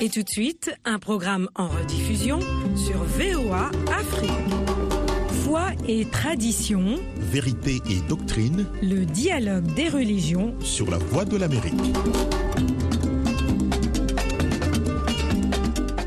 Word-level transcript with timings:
Et 0.00 0.10
tout 0.10 0.22
de 0.22 0.28
suite, 0.28 0.70
un 0.84 1.00
programme 1.00 1.48
en 1.56 1.66
rediffusion 1.66 2.38
sur 2.76 3.02
VOA 3.02 3.70
Afrique. 3.92 4.30
Foi 5.42 5.70
et 5.88 6.04
tradition, 6.04 7.00
Vérité 7.16 7.80
et 7.90 8.00
doctrine 8.08 8.66
le 8.80 9.04
dialogue 9.04 9.74
des 9.74 9.88
religions 9.88 10.54
sur 10.60 10.88
la 10.88 10.98
voie 10.98 11.24
de 11.24 11.36
l'Amérique. 11.36 11.74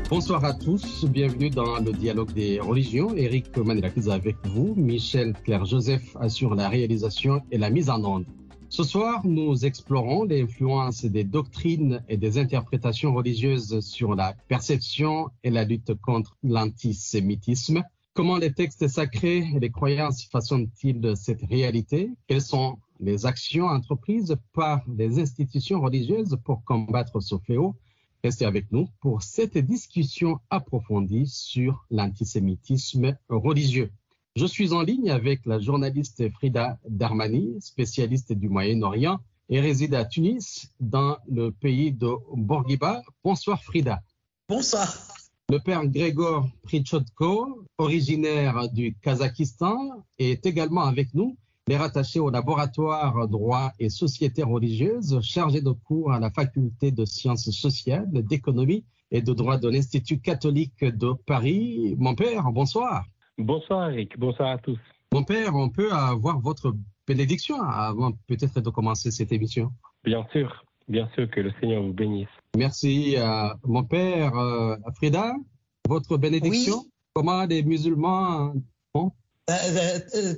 Bonsoir 0.08 0.42
à 0.44 0.54
tous, 0.54 1.04
bienvenue 1.04 1.50
dans 1.50 1.78
le 1.78 1.92
dialogue 1.92 2.32
des 2.32 2.60
religions. 2.60 3.14
Eric 3.14 3.54
Manilakis 3.58 4.10
avec 4.10 4.36
vous, 4.44 4.74
Michel 4.74 5.34
Claire-Joseph 5.44 6.16
assure 6.18 6.54
la 6.54 6.70
réalisation 6.70 7.42
et 7.50 7.58
la 7.58 7.68
mise 7.68 7.90
en 7.90 8.02
onde. 8.04 8.24
Ce 8.72 8.84
soir, 8.84 9.26
nous 9.26 9.66
explorons 9.66 10.24
l'influence 10.24 11.04
des 11.04 11.24
doctrines 11.24 12.02
et 12.08 12.16
des 12.16 12.38
interprétations 12.38 13.12
religieuses 13.12 13.80
sur 13.80 14.14
la 14.14 14.32
perception 14.48 15.28
et 15.44 15.50
la 15.50 15.64
lutte 15.64 15.92
contre 16.00 16.38
l'antisémitisme. 16.42 17.82
Comment 18.14 18.38
les 18.38 18.54
textes 18.54 18.88
sacrés 18.88 19.46
et 19.54 19.60
les 19.60 19.70
croyances 19.70 20.24
façonnent-ils 20.24 21.14
cette 21.16 21.42
réalité? 21.42 22.12
Quelles 22.26 22.40
sont 22.40 22.78
les 22.98 23.26
actions 23.26 23.66
entreprises 23.66 24.38
par 24.54 24.80
les 24.88 25.20
institutions 25.20 25.82
religieuses 25.82 26.38
pour 26.42 26.64
combattre 26.64 27.20
ce 27.20 27.36
fléau? 27.44 27.76
Restez 28.24 28.46
avec 28.46 28.72
nous 28.72 28.88
pour 29.02 29.22
cette 29.22 29.58
discussion 29.58 30.38
approfondie 30.48 31.26
sur 31.26 31.84
l'antisémitisme 31.90 33.18
religieux. 33.28 33.90
Je 34.34 34.46
suis 34.46 34.72
en 34.72 34.80
ligne 34.80 35.10
avec 35.10 35.44
la 35.44 35.60
journaliste 35.60 36.26
Frida 36.30 36.78
Darmani, 36.88 37.60
spécialiste 37.60 38.32
du 38.32 38.48
Moyen-Orient 38.48 39.18
et 39.50 39.60
réside 39.60 39.94
à 39.94 40.06
Tunis, 40.06 40.72
dans 40.80 41.18
le 41.28 41.50
pays 41.50 41.92
de 41.92 42.08
Bourguiba. 42.34 43.02
Bonsoir 43.22 43.62
Frida. 43.62 44.00
Bonsoir. 44.48 44.88
Le 45.50 45.58
père 45.58 45.86
Grégor 45.86 46.48
Prichodko, 46.62 47.66
originaire 47.76 48.70
du 48.72 48.96
Kazakhstan, 49.02 50.02
est 50.18 50.46
également 50.46 50.84
avec 50.84 51.12
nous. 51.12 51.36
Il 51.66 51.74
est 51.74 51.76
rattaché 51.76 52.18
au 52.18 52.30
laboratoire 52.30 53.28
droit 53.28 53.72
et 53.78 53.90
société 53.90 54.42
religieuse, 54.42 55.20
chargé 55.20 55.60
de 55.60 55.72
cours 55.72 56.10
à 56.10 56.18
la 56.18 56.30
faculté 56.30 56.90
de 56.90 57.04
sciences 57.04 57.50
sociales, 57.50 58.08
d'économie 58.10 58.86
et 59.10 59.20
de 59.20 59.34
droit 59.34 59.58
de 59.58 59.68
l'Institut 59.68 60.20
catholique 60.20 60.82
de 60.82 61.12
Paris. 61.26 61.94
Mon 61.98 62.14
père, 62.14 62.50
bonsoir. 62.50 63.04
Bonsoir 63.38 63.90
Eric, 63.90 64.18
bonsoir 64.18 64.50
à 64.50 64.58
tous. 64.58 64.78
Mon 65.12 65.24
père, 65.24 65.54
on 65.54 65.70
peut 65.70 65.90
avoir 65.92 66.38
votre 66.40 66.74
bénédiction 67.06 67.60
avant 67.62 68.12
peut-être 68.26 68.60
de 68.60 68.70
commencer 68.70 69.10
cette 69.10 69.32
émission 69.32 69.72
Bien 70.04 70.26
sûr, 70.32 70.64
bien 70.88 71.08
sûr 71.14 71.30
que 71.30 71.40
le 71.40 71.50
Seigneur 71.60 71.82
vous 71.82 71.92
bénisse. 71.92 72.28
Merci 72.56 73.16
à 73.16 73.56
mon 73.64 73.84
père 73.84 74.36
euh, 74.36 74.76
Frida, 74.96 75.34
votre 75.88 76.18
bénédiction. 76.18 76.80
Oui. 76.84 76.90
Comment 77.14 77.44
les 77.44 77.62
musulmans 77.62 78.54
font? 78.94 79.12
Euh, 79.50 79.54
euh, 80.14 80.34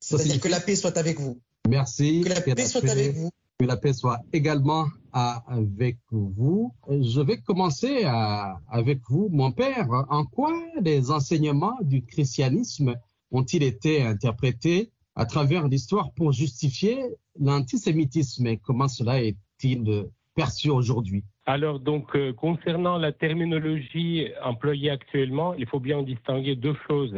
C'est-à-dire 0.00 0.40
que 0.40 0.48
la 0.48 0.60
paix 0.60 0.76
soit 0.76 0.96
avec 0.96 1.18
vous. 1.20 1.40
Merci. 1.68 2.22
Que 2.22 2.30
la 2.30 2.40
paix 2.40 2.66
soit 2.66 2.88
avec 2.88 3.14
vous. 3.14 3.30
Que 3.60 3.66
la 3.66 3.76
paix 3.76 3.92
soit 3.92 4.20
également 4.32 4.86
avec 5.12 5.96
vous. 6.12 6.72
Je 6.88 7.20
vais 7.20 7.38
commencer 7.38 8.04
avec 8.04 9.00
vous, 9.08 9.28
mon 9.32 9.50
père. 9.50 9.88
En 10.10 10.24
quoi 10.24 10.52
les 10.80 11.10
enseignements 11.10 11.76
du 11.80 12.04
christianisme 12.04 12.94
ont-ils 13.32 13.64
été 13.64 14.04
interprétés 14.04 14.92
à 15.16 15.26
travers 15.26 15.66
l'histoire 15.66 16.12
pour 16.12 16.30
justifier 16.30 16.98
l'antisémitisme? 17.40 18.46
Et 18.46 18.58
comment 18.58 18.86
cela 18.86 19.20
est-il 19.20 20.06
perçu 20.36 20.70
aujourd'hui? 20.70 21.24
Alors 21.46 21.80
donc 21.80 22.14
euh, 22.14 22.32
concernant 22.32 22.96
la 22.96 23.10
terminologie 23.10 24.28
employée 24.44 24.90
actuellement, 24.90 25.54
il 25.54 25.66
faut 25.66 25.80
bien 25.80 26.04
distinguer 26.04 26.54
deux 26.54 26.76
choses. 26.86 27.16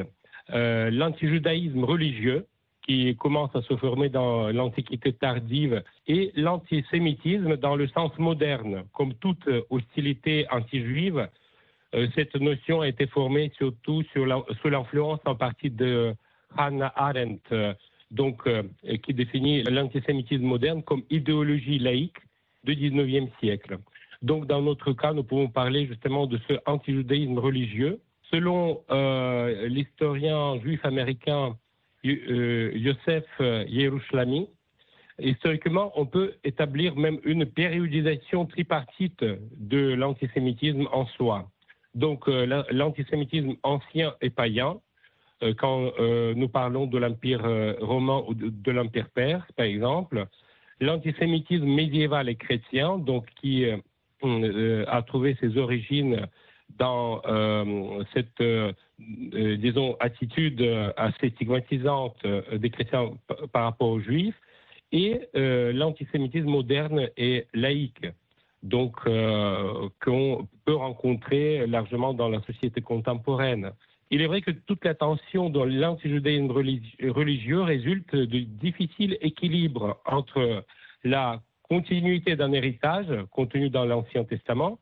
Euh, 0.55 0.91
L'antijudaïsme 0.91 1.85
religieux 1.85 2.47
qui 2.91 3.15
commence 3.15 3.55
à 3.55 3.63
se 3.63 3.77
former 3.77 4.09
dans 4.09 4.49
l'Antiquité 4.49 5.13
tardive 5.13 5.85
et 6.09 6.33
l'antisémitisme 6.35 7.57
dans 7.57 7.77
le 7.77 7.87
sens 7.87 8.11
moderne. 8.19 8.83
Comme 8.93 9.15
toute 9.15 9.49
hostilité 9.71 10.45
anti-juive, 10.51 11.29
euh, 11.95 12.09
cette 12.17 12.35
notion 12.35 12.81
a 12.81 12.89
été 12.89 13.07
formée 13.07 13.53
surtout 13.57 14.03
sous 14.13 14.25
l'influence 14.69 15.21
en 15.25 15.37
partie 15.37 15.71
de 15.71 16.17
Hannah 16.57 16.93
Arendt, 16.97 17.41
euh, 17.53 17.73
donc, 18.11 18.45
euh, 18.49 18.65
qui 19.05 19.15
définit 19.15 19.63
l'antisémitisme 19.63 20.43
moderne 20.43 20.83
comme 20.83 21.05
idéologie 21.11 21.79
laïque 21.79 22.19
du 22.65 22.75
19e 22.75 23.29
siècle. 23.39 23.79
Donc, 24.21 24.49
dans 24.49 24.63
notre 24.63 24.93
cas, 24.95 25.13
nous 25.13 25.23
pouvons 25.23 25.49
parler 25.49 25.87
justement 25.87 26.27
de 26.27 26.41
ce 26.49 26.55
antijudaïsme 26.67 27.39
religieux. 27.39 28.01
Selon 28.33 28.81
l'historien 29.67 30.61
juif 30.61 30.85
américain 30.85 31.57
euh, 32.05 32.73
Yosef 32.75 33.25
Yerushalmi, 33.69 34.49
historiquement, 35.19 35.93
on 35.97 36.07
peut 36.07 36.35
établir 36.45 36.97
même 36.97 37.19
une 37.25 37.47
périodisation 37.47 38.47
tripartite 38.47 39.25
de 39.57 39.95
l'antisémitisme 39.95 40.89
en 40.93 41.07
soi. 41.07 41.51
Donc, 41.95 42.29
euh, 42.29 42.47
la- 42.47 42.67
l'antisémitisme 42.71 43.55
ancien 43.63 44.15
et 44.21 44.31
païen, 44.31 44.81
euh, 45.43 45.55
quand 45.55 45.93
euh, 45.99 46.35
nous 46.35 46.49
parlons 46.49 46.87
de 46.87 46.99
l'Empire 46.99 47.45
euh, 47.45 47.75
romain 47.81 48.23
ou 48.29 48.35
de, 48.35 48.71
l'Empire 48.71 49.09
perse, 49.11 49.51
par 49.57 49.67
exemple, 49.67 50.27
l'antisémitisme 50.81 51.67
médiéval 51.67 52.29
et 52.29 52.37
chrétien, 52.37 52.99
donc 52.99 53.27
qui 53.41 53.65
euh, 53.65 53.77
euh, 54.25 54.85
a 54.89 55.03
trouvé 55.03 55.37
ses 55.41 55.57
origines 55.59 56.27
dans 56.79 57.21
euh, 57.27 58.05
cette, 58.15 58.41
euh, 58.41 58.73
euh, 59.35 59.57
disons, 59.57 59.97
attitude 60.01 60.63
assez 60.97 61.31
stigmatisante 61.31 62.17
des 62.53 62.71
chrétiens 62.71 63.13
par 63.53 63.65
rapport 63.65 63.89
aux 63.89 64.01
juifs, 64.01 64.39
et 64.93 65.21
l'antisémitisme 65.35 66.49
moderne 66.49 67.09
et 67.17 67.47
laïque, 67.55 68.07
donc 68.65 68.97
qu'on 70.01 70.49
peut 70.65 70.75
rencontrer 70.75 71.65
largement 71.69 72.13
dans 72.13 72.29
la 72.29 72.43
société 72.43 72.81
contemporaine. 72.81 73.71
Il 74.11 74.21
est 74.21 74.27
vrai 74.27 74.41
que 74.41 74.51
toute 74.51 74.85
la 74.85 74.95
tension 74.95 75.49
dans 75.49 75.65
l'antijudaïsme 75.65 76.49
religi- 76.49 77.09
religieux 77.09 77.61
résulte 77.61 78.17
de 78.17 78.41
difficiles 78.41 79.17
équilibres 79.21 80.01
entre 80.05 80.65
la 81.05 81.41
continuité 81.69 82.35
d'un 82.35 82.53
héritage 82.53 83.07
contenu 83.31 83.71
dans 83.71 83.85
l'Ancien 83.85 84.25
Testament 84.25 84.81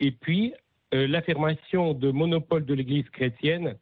et 0.00 0.10
puis 0.10 0.54
l'affirmation 0.92 1.94
de 1.94 2.10
monopole 2.10 2.64
de 2.64 2.74
l'Église 2.74 3.08
chrétienne 3.10 3.76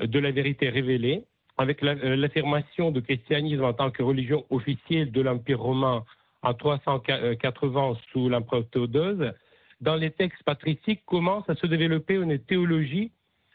euh, 0.00 0.06
de 0.06 0.18
la 0.18 0.30
vérité 0.30 0.68
révélée, 0.68 1.24
avec 1.56 1.82
euh, 1.82 2.16
l'affirmation 2.16 2.90
du 2.90 3.02
christianisme 3.02 3.64
en 3.64 3.72
tant 3.72 3.90
que 3.90 4.02
religion 4.02 4.44
officielle 4.50 5.10
de 5.10 5.20
l'Empire 5.20 5.60
romain 5.60 6.04
en 6.42 6.54
380 6.54 7.96
sous 8.12 8.28
l'empereur 8.28 8.64
Théodose, 8.70 9.32
dans 9.80 9.96
les 9.96 10.10
textes 10.10 10.42
patriciques 10.44 11.04
commence 11.06 11.48
à 11.48 11.54
se 11.54 11.66
développer 11.66 12.14
une 12.14 12.38
théologie 12.38 13.10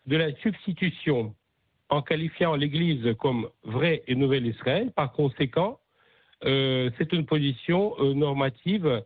de 0.06 0.18
la 0.18 0.34
substitution 0.38 1.34
en 1.90 2.02
qualifiant 2.02 2.56
l'Église 2.56 3.13
comme 3.19 3.50
vrai 3.63 4.03
et 4.08 4.16
nouvel 4.16 4.47
Israël. 4.47 4.92
Par 4.96 5.12
conséquent, 5.12 5.80
euh, 6.46 6.90
c'est 6.97 7.13
une 7.13 7.25
position 7.25 7.94
euh, 8.00 8.13
normative 8.13 9.03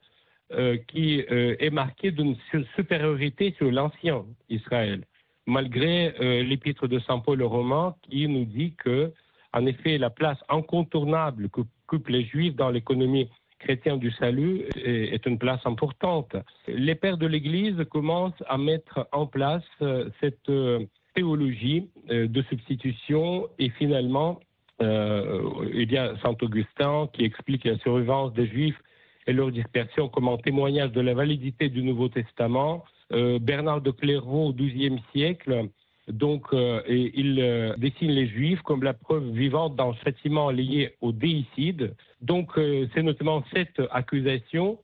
euh, 0.53 0.77
qui 0.87 1.25
euh, 1.29 1.57
est 1.59 1.71
marquée 1.71 2.09
d'une 2.09 2.37
su- 2.49 2.63
supériorité 2.77 3.53
sur 3.57 3.69
l'ancien 3.69 4.23
Israël, 4.47 5.03
malgré 5.45 6.13
euh, 6.21 6.41
l'épître 6.41 6.87
de 6.87 6.99
Saint 6.99 7.19
Paul 7.19 7.41
aux 7.41 7.49
Romains 7.49 7.95
qui 8.03 8.29
nous 8.29 8.45
dit 8.45 8.73
que, 8.77 9.11
en 9.51 9.65
effet, 9.65 9.97
la 9.97 10.09
place 10.09 10.37
incontournable 10.47 11.49
que 11.49 11.61
occupent 11.89 12.07
les 12.07 12.23
Juifs 12.23 12.55
dans 12.55 12.69
l'économie 12.69 13.29
chrétienne 13.59 13.99
du 13.99 14.09
salut 14.11 14.63
est, 14.75 15.25
une 15.25 15.37
place 15.37 15.59
importante. 15.65 16.35
Les 16.67 16.95
pères 16.95 17.17
de 17.17 17.27
l'Église 17.27 17.83
commencent 17.89 18.43
à 18.47 18.57
mettre 18.57 19.07
en 19.11 19.25
place 19.25 19.63
cette 20.21 20.51
théologie 21.15 21.89
de 22.09 22.41
substitution 22.43 23.47
et 23.57 23.69
finalement, 23.71 24.39
il 24.79 25.91
y 25.91 25.97
a 25.97 26.13
Saint 26.21 26.35
Augustin 26.41 27.09
qui 27.13 27.23
explique 27.23 27.63
la 27.63 27.77
survivance 27.79 28.33
des 28.33 28.47
Juifs 28.47 28.79
et 29.27 29.33
leur 29.33 29.51
dispersion 29.51 30.07
comme 30.07 30.29
un 30.29 30.37
témoignage 30.37 30.93
de 30.93 31.01
la 31.01 31.13
validité 31.13 31.69
du 31.69 31.83
Nouveau 31.83 32.07
Testament. 32.07 32.85
Euh, 33.11 33.39
Bernard 33.39 33.81
de 33.81 33.91
Clairvaux 33.91 34.47
au 34.47 34.53
XIIe 34.53 34.99
siècle, 35.13 35.69
donc, 36.07 36.45
euh, 36.53 36.81
il 36.87 37.37
euh, 37.41 37.75
dessine 37.75 38.11
les 38.11 38.27
Juifs 38.27 38.61
comme 38.61 38.81
la 38.81 38.93
preuve 38.93 39.29
vivante 39.31 39.75
d'un 39.75 39.93
châtiment 40.05 40.49
lié 40.51 40.95
au 41.01 41.11
déicide. 41.11 41.95
Donc, 42.21 42.51
c'est 42.55 43.03
notamment 43.03 43.43
cette 43.53 43.81
accusation 43.91 44.79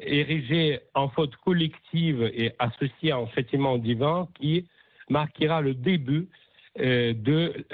érigée 0.00 0.80
en 0.94 1.08
faute 1.08 1.36
collective 1.36 2.22
et 2.34 2.52
associée 2.58 3.12
à 3.12 3.18
un 3.18 3.28
châtiment 3.28 3.78
divin 3.78 4.28
qui 4.34 4.66
marquera 5.08 5.60
le 5.60 5.74
début 5.74 6.28
de 6.76 7.64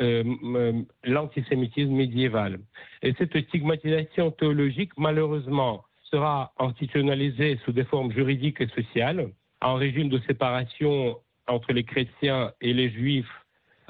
l'antisémitisme 1.04 1.92
médiéval. 1.92 2.60
Et 3.02 3.14
cette 3.14 3.36
stigmatisation 3.48 4.30
théologique, 4.30 4.92
malheureusement, 4.98 5.84
sera 6.10 6.52
institutionnalisée 6.58 7.58
sous 7.64 7.72
des 7.72 7.84
formes 7.84 8.12
juridiques 8.12 8.60
et 8.60 8.68
sociales, 8.68 9.30
un 9.60 9.74
régime 9.74 10.08
de 10.08 10.20
séparation 10.26 11.18
entre 11.46 11.72
les 11.72 11.84
chrétiens 11.84 12.52
et 12.60 12.72
les 12.72 12.90
juifs 12.90 13.30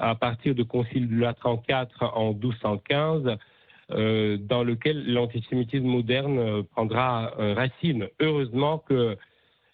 à 0.01 0.15
partir 0.15 0.55
du 0.55 0.65
Concile 0.65 1.07
de 1.07 1.15
Latran 1.15 1.61
IV 1.69 1.87
en 2.01 2.33
1215, 2.33 3.37
euh, 3.91 4.37
dans 4.37 4.63
lequel 4.63 5.13
l'antisémitisme 5.13 5.85
moderne 5.85 6.39
euh, 6.39 6.63
prendra 6.63 7.33
euh, 7.39 7.53
racine. 7.53 8.07
Heureusement 8.19 8.79
que, 8.79 9.17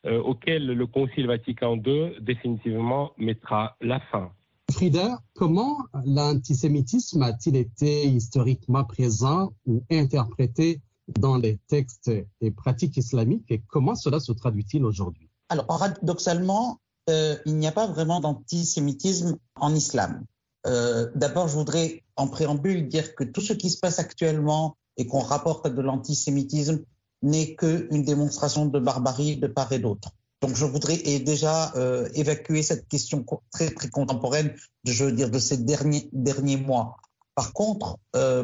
auquel 0.06 0.68
le 0.68 0.88
Concile 0.88 1.28
Vatican 1.28 1.76
II 1.86 2.14
définitivement 2.22 3.12
mettra 3.18 3.76
la 3.82 4.00
fin. 4.00 4.32
Frida, 4.72 5.20
comment 5.36 5.78
l'antisémitisme 6.06 7.22
a-t-il 7.24 7.58
été 7.58 8.06
historiquement 8.06 8.86
présent 8.86 9.52
ou 9.66 9.84
interprété 9.92 10.80
dans 11.08 11.38
les 11.38 11.60
textes 11.68 12.12
et 12.42 12.52
pratiques 12.52 12.98
islamiques 12.98 13.50
et 13.50 13.62
comment 13.68 13.96
cela 13.96 14.20
se 14.20 14.32
traduit-il 14.32 14.84
aujourd'hui 14.84 15.30
Alors, 15.50 15.66
paradoxalement, 15.68 16.80
euh, 17.10 17.38
il 17.46 17.56
n'y 17.56 17.68
a 17.68 17.72
pas 17.72 17.88
vraiment 17.88 18.20
d'antisémitisme 18.20 19.38
en 19.56 19.74
islam. 19.74 20.26
Euh, 20.66 21.10
D'abord, 21.16 21.48
je 21.48 21.56
voudrais 21.56 22.04
en 22.16 22.28
préambule 22.28 22.88
dire 22.88 23.16
que 23.16 23.24
tout 23.24 23.42
ce 23.42 23.54
qui 23.54 23.70
se 23.70 23.80
passe 23.80 24.00
actuellement 24.00 24.76
et 24.98 25.08
qu'on 25.08 25.20
rapporte 25.20 25.68
de 25.68 25.82
l'antisémitisme 25.82 26.84
n'est 27.22 27.56
qu'une 27.56 28.04
démonstration 28.04 28.66
de 28.66 28.80
barbarie 28.80 29.38
de 29.38 29.48
part 29.48 29.72
et 29.72 29.80
d'autre. 29.80 30.12
Donc, 30.42 30.56
je 30.56 30.66
voudrais 30.66 30.98
déjà 31.20 31.74
euh, 31.76 32.08
évacuer 32.14 32.62
cette 32.62 32.88
question 32.88 33.26
très, 33.52 33.72
très 33.72 33.90
contemporaine, 33.90 34.54
je 34.84 35.06
veux 35.06 35.12
dire, 35.12 35.32
de 35.32 35.40
ces 35.40 35.58
derniers, 35.58 36.10
derniers 36.12 36.58
mois. 36.58 36.98
Par 37.34 37.54
contre, 37.54 38.00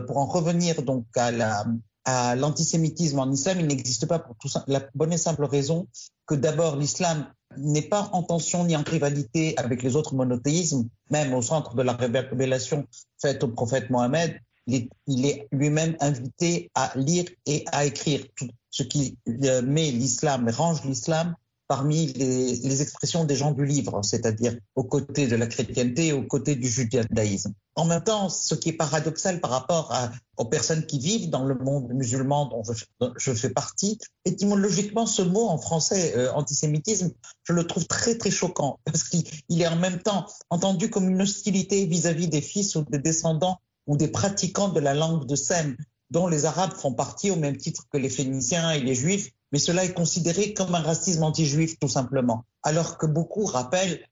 pour 0.08 0.18
en 0.18 0.28
revenir 0.28 0.84
donc 0.84 1.06
à 1.16 1.32
la, 1.32 1.66
à 2.06 2.36
l'antisémitisme 2.36 3.20
en 3.20 3.32
islam, 3.32 3.60
il 3.60 3.68
n'existe 3.68 4.06
pas 4.06 4.20
pour 4.20 4.36
tout 4.36 4.50
la 4.68 4.82
bonne 4.94 5.14
et 5.14 5.18
simple 5.18 5.46
raison 5.46 5.88
que 6.26 6.36
d'abord 6.36 6.76
l'islam 6.76 7.28
n'est 7.58 7.84
pas 7.84 8.10
en 8.14 8.24
tension 8.24 8.66
ni 8.66 8.76
en 8.76 8.84
rivalité 8.84 9.54
avec 9.58 9.84
les 9.84 9.96
autres 9.96 10.16
monothéismes, 10.16 10.88
même 11.10 11.34
au 11.34 11.42
centre 11.42 11.76
de 11.76 11.84
la 11.84 11.94
révélation 11.94 12.88
faite 13.22 13.44
au 13.44 13.48
prophète 13.48 13.90
Mohammed, 13.90 14.40
il 14.68 15.26
est, 15.26 15.48
lui-même 15.52 15.96
invité 16.00 16.72
à 16.74 16.92
lire 16.96 17.26
et 17.46 17.66
à 17.72 17.86
écrire. 17.86 18.26
Tout 18.36 18.48
ce 18.72 18.84
qui 18.84 19.18
euh, 19.28 19.62
met 19.62 19.92
l'islam, 19.92 20.50
range 20.50 20.84
l'islam 20.86 21.36
parmi 21.68 22.08
les, 22.14 22.82
expressions 22.82 23.24
des 23.24 23.36
gens 23.36 23.52
du 23.52 23.66
livre, 23.66 24.02
c'est-à-dire 24.04 24.56
aux 24.76 24.84
côtés 24.84 25.28
de 25.28 25.36
la 25.36 25.48
chrétienté 25.48 26.12
aux 26.12 26.24
côtés 26.24 26.56
du 26.56 26.68
judaïsme. 26.68 27.54
En 27.76 27.86
même 27.86 28.04
temps, 28.04 28.30
ce 28.30 28.56
qui 28.56 28.70
est 28.70 28.74
paradoxal 28.74 29.40
par 29.40 29.52
rapport 29.52 29.94
aux 30.38 30.46
personnes 30.46 30.86
qui 30.86 31.00
vivent 31.00 31.30
dans 31.30 31.46
le 31.46 31.56
monde 31.56 31.92
musulman 31.94 32.48
dont 32.48 32.64
je, 33.18 33.34
fais 33.34 33.50
partie, 33.50 33.98
étymologiquement, 34.26 35.06
ce 35.06 35.22
mot 35.22 35.48
en 35.48 35.58
français, 35.58 36.14
euh, 36.18 36.32
antisémitisme, 36.34 37.12
je 37.44 37.54
le 37.54 37.66
trouve 37.66 37.88
très 37.88 38.18
très 38.18 38.32
choquant 38.32 38.80
parce 38.86 39.04
qu'il 39.04 39.62
est 39.62 39.68
en 39.68 39.78
même 39.78 40.00
temps 40.00 40.26
entendu 40.50 40.90
comme 40.90 41.10
une 41.10 41.22
hostilité 41.22 41.86
vis-à-vis 41.86 42.28
des 42.28 42.42
fils 42.42 42.76
ou 42.76 42.84
des 42.84 43.00
descendants 43.00 43.60
ou 43.88 43.98
des 43.98 44.08
pratiquants 44.08 44.70
de 44.70 44.80
la 44.80 44.94
langue 44.94 45.26
de 45.26 45.36
Sem, 45.36 45.76
dont 46.12 46.28
les 46.28 46.46
Arabes 46.46 46.74
font 46.74 46.94
partie 46.94 47.32
au 47.32 47.36
même 47.36 47.58
titre 47.58 47.86
que 47.92 47.98
les 47.98 48.10
Phéniciens 48.10 48.72
et 48.72 48.80
les 48.80 48.96
Juifs, 48.96 49.32
mais 49.54 49.60
cela 49.60 49.86
est 49.86 49.94
considéré 49.94 50.54
comme 50.54 50.76
un 50.76 50.82
racisme 50.82 51.24
anti-juif 51.24 51.80
tout 51.80 51.88
simplement. 51.88 52.44
Alors 52.64 52.98
que 52.98 53.06
beaucoup 53.06 53.46
rappellent 53.46 54.04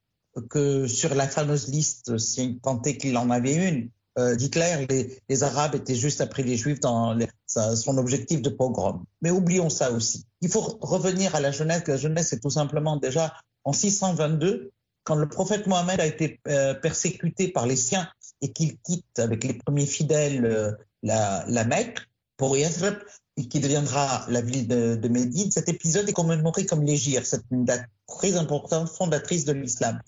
que 0.50 0.88
sur 0.88 1.14
la 1.14 1.28
fameuse 1.28 1.68
liste, 1.68 2.18
si 2.18 2.60
tant 2.64 2.82
est 2.84 2.96
qu'il 2.96 3.18
en 3.18 3.30
avait 3.30 3.56
une, 3.56 3.90
euh, 4.18 4.36
d'Hitler, 4.36 4.88
les, 5.30 5.44
Arabes 5.44 5.76
étaient 5.76 5.96
juste 5.96 6.22
après 6.22 6.44
les 6.44 6.58
Juifs 6.58 6.80
dans 6.80 7.18
son 7.48 7.98
objectif 7.98 8.42
de 8.42 8.50
pogrom. 8.50 9.04
Mais 9.22 9.32
oublions 9.32 9.70
ça 9.70 9.92
aussi. 9.92 10.26
Il 10.42 10.50
faut 10.50 10.78
revenir 10.82 11.34
à 11.36 11.40
la 11.40 11.52
jeunesse. 11.52 11.84
La 11.88 11.98
jeunesse, 11.98 12.28
c'est 12.30 12.40
tout 12.40 12.50
simplement 12.50 12.98
déjà 12.98 13.34
en 13.64 13.74
622, 13.74 14.72
quand 15.04 15.16
le 15.16 15.28
prophète 15.28 15.68
Mohammed 15.68 16.00
a 16.00 16.06
été 16.06 16.40
euh, 16.48 16.74
persécuté 16.74 17.48
par 17.48 17.66
les 17.66 17.76
siens 17.76 18.08
et 18.42 18.52
qu'il 18.52 18.78
quitte 18.80 19.20
avec 19.20 19.44
les 19.44 19.54
premiers 19.54 19.86
fidèles 19.86 20.46
euh, 20.46 20.72
la, 21.04 21.64
Mecque 21.66 22.00
pour 22.38 22.58
Yathrib, 22.58 22.96
qui 23.36 23.60
deviendra 23.60 24.26
la 24.30 24.42
ville 24.42 24.68
de, 24.68 25.08
Médine, 25.08 25.52
cet 25.52 25.70
épisode 25.70 26.08
est 26.08 26.14
commémoré 26.14 26.66
comme 26.66 26.84
l'Égir, 26.84 27.26
c'est 27.26 27.42
une 27.52 27.66
date 27.66 27.86
très 28.08 28.36
importante, 28.36 28.90
fondatrice 28.90 29.46
de 29.46 29.54
l'islam. 29.54 30.00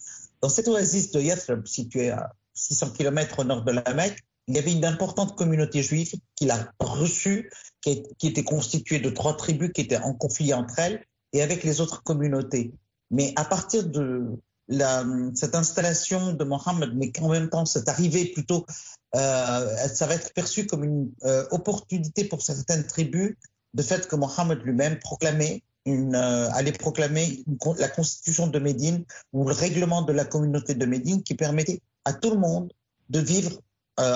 Dans 0.41 0.49
cette 0.49 0.67
oasis 0.67 1.11
de 1.11 1.21
Yathrib, 1.21 1.65
située 1.65 2.11
à 2.11 2.33
600 2.53 2.91
km 2.91 3.39
au 3.39 3.43
nord 3.43 3.63
de 3.63 3.71
la 3.71 3.93
Mecque, 3.93 4.19
il 4.47 4.55
y 4.55 4.59
avait 4.59 4.73
une 4.73 4.85
importante 4.85 5.37
communauté 5.37 5.81
juive 5.81 6.13
qui 6.35 6.45
l'a 6.45 6.71
reçue, 6.79 7.49
qui, 7.81 8.03
était 8.21 8.43
constituée 8.43 8.99
de 8.99 9.09
trois 9.09 9.37
tribus 9.37 9.71
qui 9.73 9.81
étaient 9.81 9.97
en 9.97 10.13
conflit 10.13 10.53
entre 10.53 10.79
elles 10.79 11.05
et 11.31 11.41
avec 11.41 11.63
les 11.63 11.79
autres 11.79 12.03
communautés. 12.03 12.73
Mais 13.09 13.33
à 13.37 13.45
partir 13.45 13.85
de 13.87 14.37
cette 14.69 15.55
installation 15.55 16.33
de 16.33 16.43
Mohammed, 16.43 16.91
mais 16.95 17.11
qu'en 17.11 17.29
même 17.29 17.49
temps 17.49 17.65
cette 17.65 17.89
arrivée 17.89 18.25
plutôt 18.25 18.65
euh, 19.15 19.87
ça 19.87 20.07
va 20.07 20.15
être 20.15 20.33
perçu 20.33 20.65
comme 20.65 20.83
une 20.83 21.11
euh, 21.23 21.45
opportunité 21.51 22.23
pour 22.23 22.41
certaines 22.41 22.85
tribus 22.85 23.35
de 23.73 23.83
fait 23.83 24.07
que 24.07 24.15
Mohammed 24.15 24.59
lui-même 24.63 24.97
euh, 25.87 26.49
allait 26.51 26.71
proclamer 26.71 27.43
la 27.77 27.89
constitution 27.89 28.47
de 28.47 28.57
Médine 28.57 29.05
ou 29.31 29.47
le 29.47 29.53
règlement 29.53 30.01
de 30.01 30.13
la 30.13 30.25
communauté 30.25 30.73
de 30.73 30.85
Médine 30.85 31.21
qui 31.21 31.35
permettait 31.35 31.81
à 32.05 32.13
tout 32.13 32.31
le 32.31 32.37
monde 32.37 32.71
de 33.09 33.19
vivre 33.19 33.51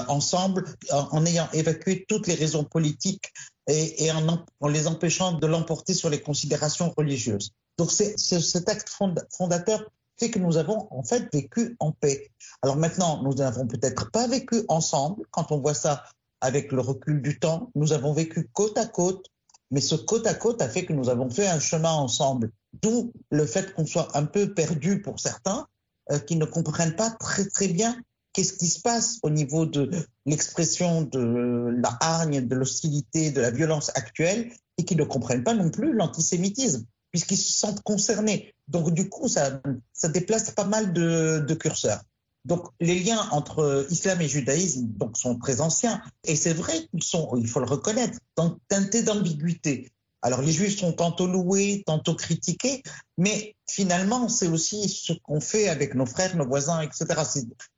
ensemble 0.07 0.63
en, 0.89 1.23
ayant 1.27 1.47
évacué 1.53 2.03
toutes 2.07 2.25
les 2.25 2.33
raisons 2.33 2.63
politiques 2.63 3.31
et, 3.67 4.11
en, 4.11 4.43
en, 4.59 4.67
les 4.67 4.87
empêchant 4.87 5.33
de 5.33 5.45
l'emporter 5.45 5.93
sur 5.93 6.09
les 6.09 6.19
considérations 6.19 6.91
religieuses. 6.97 7.51
Donc 7.77 7.91
c'est 7.91 8.17
cet 8.17 8.69
acte 8.69 8.89
fondateur 8.89 9.91
c'est 10.17 10.31
que 10.31 10.39
nous 10.39 10.57
avons 10.57 10.87
en 10.91 11.03
fait 11.03 11.31
vécu 11.33 11.75
en 11.79 11.91
paix. 11.91 12.31
Alors 12.61 12.75
maintenant, 12.75 13.23
nous 13.23 13.35
n'avons 13.35 13.67
peut-être 13.67 14.11
pas 14.11 14.27
vécu 14.27 14.63
ensemble. 14.67 15.23
Quand 15.31 15.51
on 15.51 15.59
voit 15.59 15.73
ça 15.73 16.03
avec 16.41 16.71
le 16.71 16.81
recul 16.81 17.21
du 17.21 17.39
temps, 17.39 17.71
nous 17.75 17.93
avons 17.93 18.13
vécu 18.13 18.49
côte 18.53 18.77
à 18.77 18.85
côte, 18.85 19.27
mais 19.71 19.81
ce 19.81 19.95
côte 19.95 20.27
à 20.27 20.33
côte 20.33 20.61
a 20.61 20.69
fait 20.69 20.85
que 20.85 20.93
nous 20.93 21.09
avons 21.09 21.29
fait 21.29 21.47
un 21.47 21.59
chemin 21.59 21.93
ensemble. 21.93 22.51
D'où 22.81 23.11
le 23.31 23.45
fait 23.45 23.73
qu'on 23.73 23.85
soit 23.85 24.15
un 24.17 24.25
peu 24.25 24.53
perdu 24.53 25.01
pour 25.01 25.19
certains 25.19 25.67
euh, 26.11 26.19
qui 26.19 26.35
ne 26.35 26.45
comprennent 26.45 26.95
pas 26.95 27.11
très 27.11 27.47
très 27.47 27.67
bien 27.67 27.99
qu'est-ce 28.33 28.53
qui 28.53 28.67
se 28.67 28.81
passe 28.81 29.17
au 29.23 29.31
niveau 29.31 29.65
de 29.65 29.89
l'expression 30.25 31.01
de 31.01 31.73
la 31.81 31.97
hargne, 32.01 32.47
de 32.47 32.55
l'hostilité, 32.55 33.31
de 33.31 33.41
la 33.41 33.49
violence 33.49 33.91
actuelle 33.95 34.51
et 34.77 34.85
qui 34.85 34.95
ne 34.95 35.03
comprennent 35.03 35.43
pas 35.43 35.55
non 35.55 35.71
plus 35.71 35.91
l'antisémitisme 35.91 36.85
puisqu'ils 37.17 37.37
se 37.37 37.57
sentent 37.57 37.81
concernés. 37.81 38.53
Donc, 38.67 38.93
du 38.93 39.09
coup, 39.09 39.27
ça, 39.27 39.59
ça 39.91 40.07
déplace 40.07 40.51
pas 40.51 40.65
mal 40.65 40.93
de, 40.93 41.53
curseurs. 41.55 42.01
Donc, 42.45 42.67
les 42.79 42.99
liens 42.99 43.27
entre 43.31 43.87
islam 43.89 44.21
et 44.21 44.27
judaïsme 44.27 44.87
donc, 44.87 45.17
sont 45.17 45.37
très 45.37 45.59
anciens. 45.59 46.01
Et 46.23 46.35
c'est 46.35 46.53
vrai 46.53 46.87
qu'ils 46.91 47.03
sont, 47.03 47.35
il 47.37 47.47
faut 47.47 47.59
le 47.59 47.65
reconnaître, 47.65 48.19
teintés 48.67 49.01
d'ambiguïté. 49.01 49.91
Alors, 50.21 50.41
les 50.41 50.51
juifs 50.51 50.77
sont 50.77 50.93
tantôt 50.93 51.27
loués, 51.27 51.83
tantôt 51.85 52.15
critiqués, 52.15 52.83
mais 53.17 53.55
finalement, 53.67 54.29
c'est 54.29 54.47
aussi 54.47 54.87
ce 54.89 55.13
qu'on 55.13 55.39
fait 55.39 55.69
avec 55.69 55.95
nos 55.95 56.05
frères, 56.05 56.35
nos 56.35 56.45
voisins, 56.45 56.81
etc. 56.81 57.05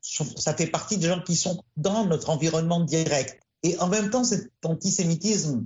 Ça 0.02 0.54
fait 0.54 0.68
partie 0.68 0.98
des 0.98 1.08
gens 1.08 1.22
qui 1.22 1.36
sont 1.36 1.64
dans 1.78 2.06
notre 2.06 2.30
environnement 2.30 2.82
direct. 2.82 3.40
Et 3.64 3.78
en 3.80 3.88
même 3.88 4.10
temps, 4.10 4.24
cet 4.24 4.52
antisémitisme 4.64 5.66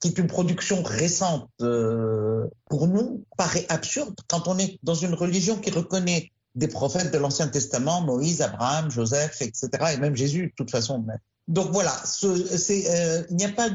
qui 0.00 0.08
est 0.08 0.18
une 0.18 0.26
production 0.26 0.82
récente 0.82 1.48
euh, 1.60 2.46
pour 2.68 2.86
nous, 2.88 3.24
paraît 3.36 3.66
absurde 3.68 4.14
quand 4.28 4.48
on 4.48 4.58
est 4.58 4.78
dans 4.82 4.94
une 4.94 5.14
religion 5.14 5.56
qui 5.56 5.70
reconnaît 5.70 6.30
des 6.54 6.68
prophètes 6.68 7.12
de 7.12 7.18
l'Ancien 7.18 7.48
Testament, 7.48 8.02
Moïse, 8.02 8.42
Abraham, 8.42 8.90
Joseph, 8.90 9.40
etc., 9.40 9.70
et 9.94 9.96
même 9.96 10.14
Jésus, 10.14 10.48
de 10.48 10.52
toute 10.56 10.70
façon. 10.70 11.04
Donc 11.48 11.72
voilà, 11.72 11.94
euh, 12.24 13.24
il 13.30 13.36
n'y 13.36 13.44
a 13.44 13.52
pas 13.52 13.70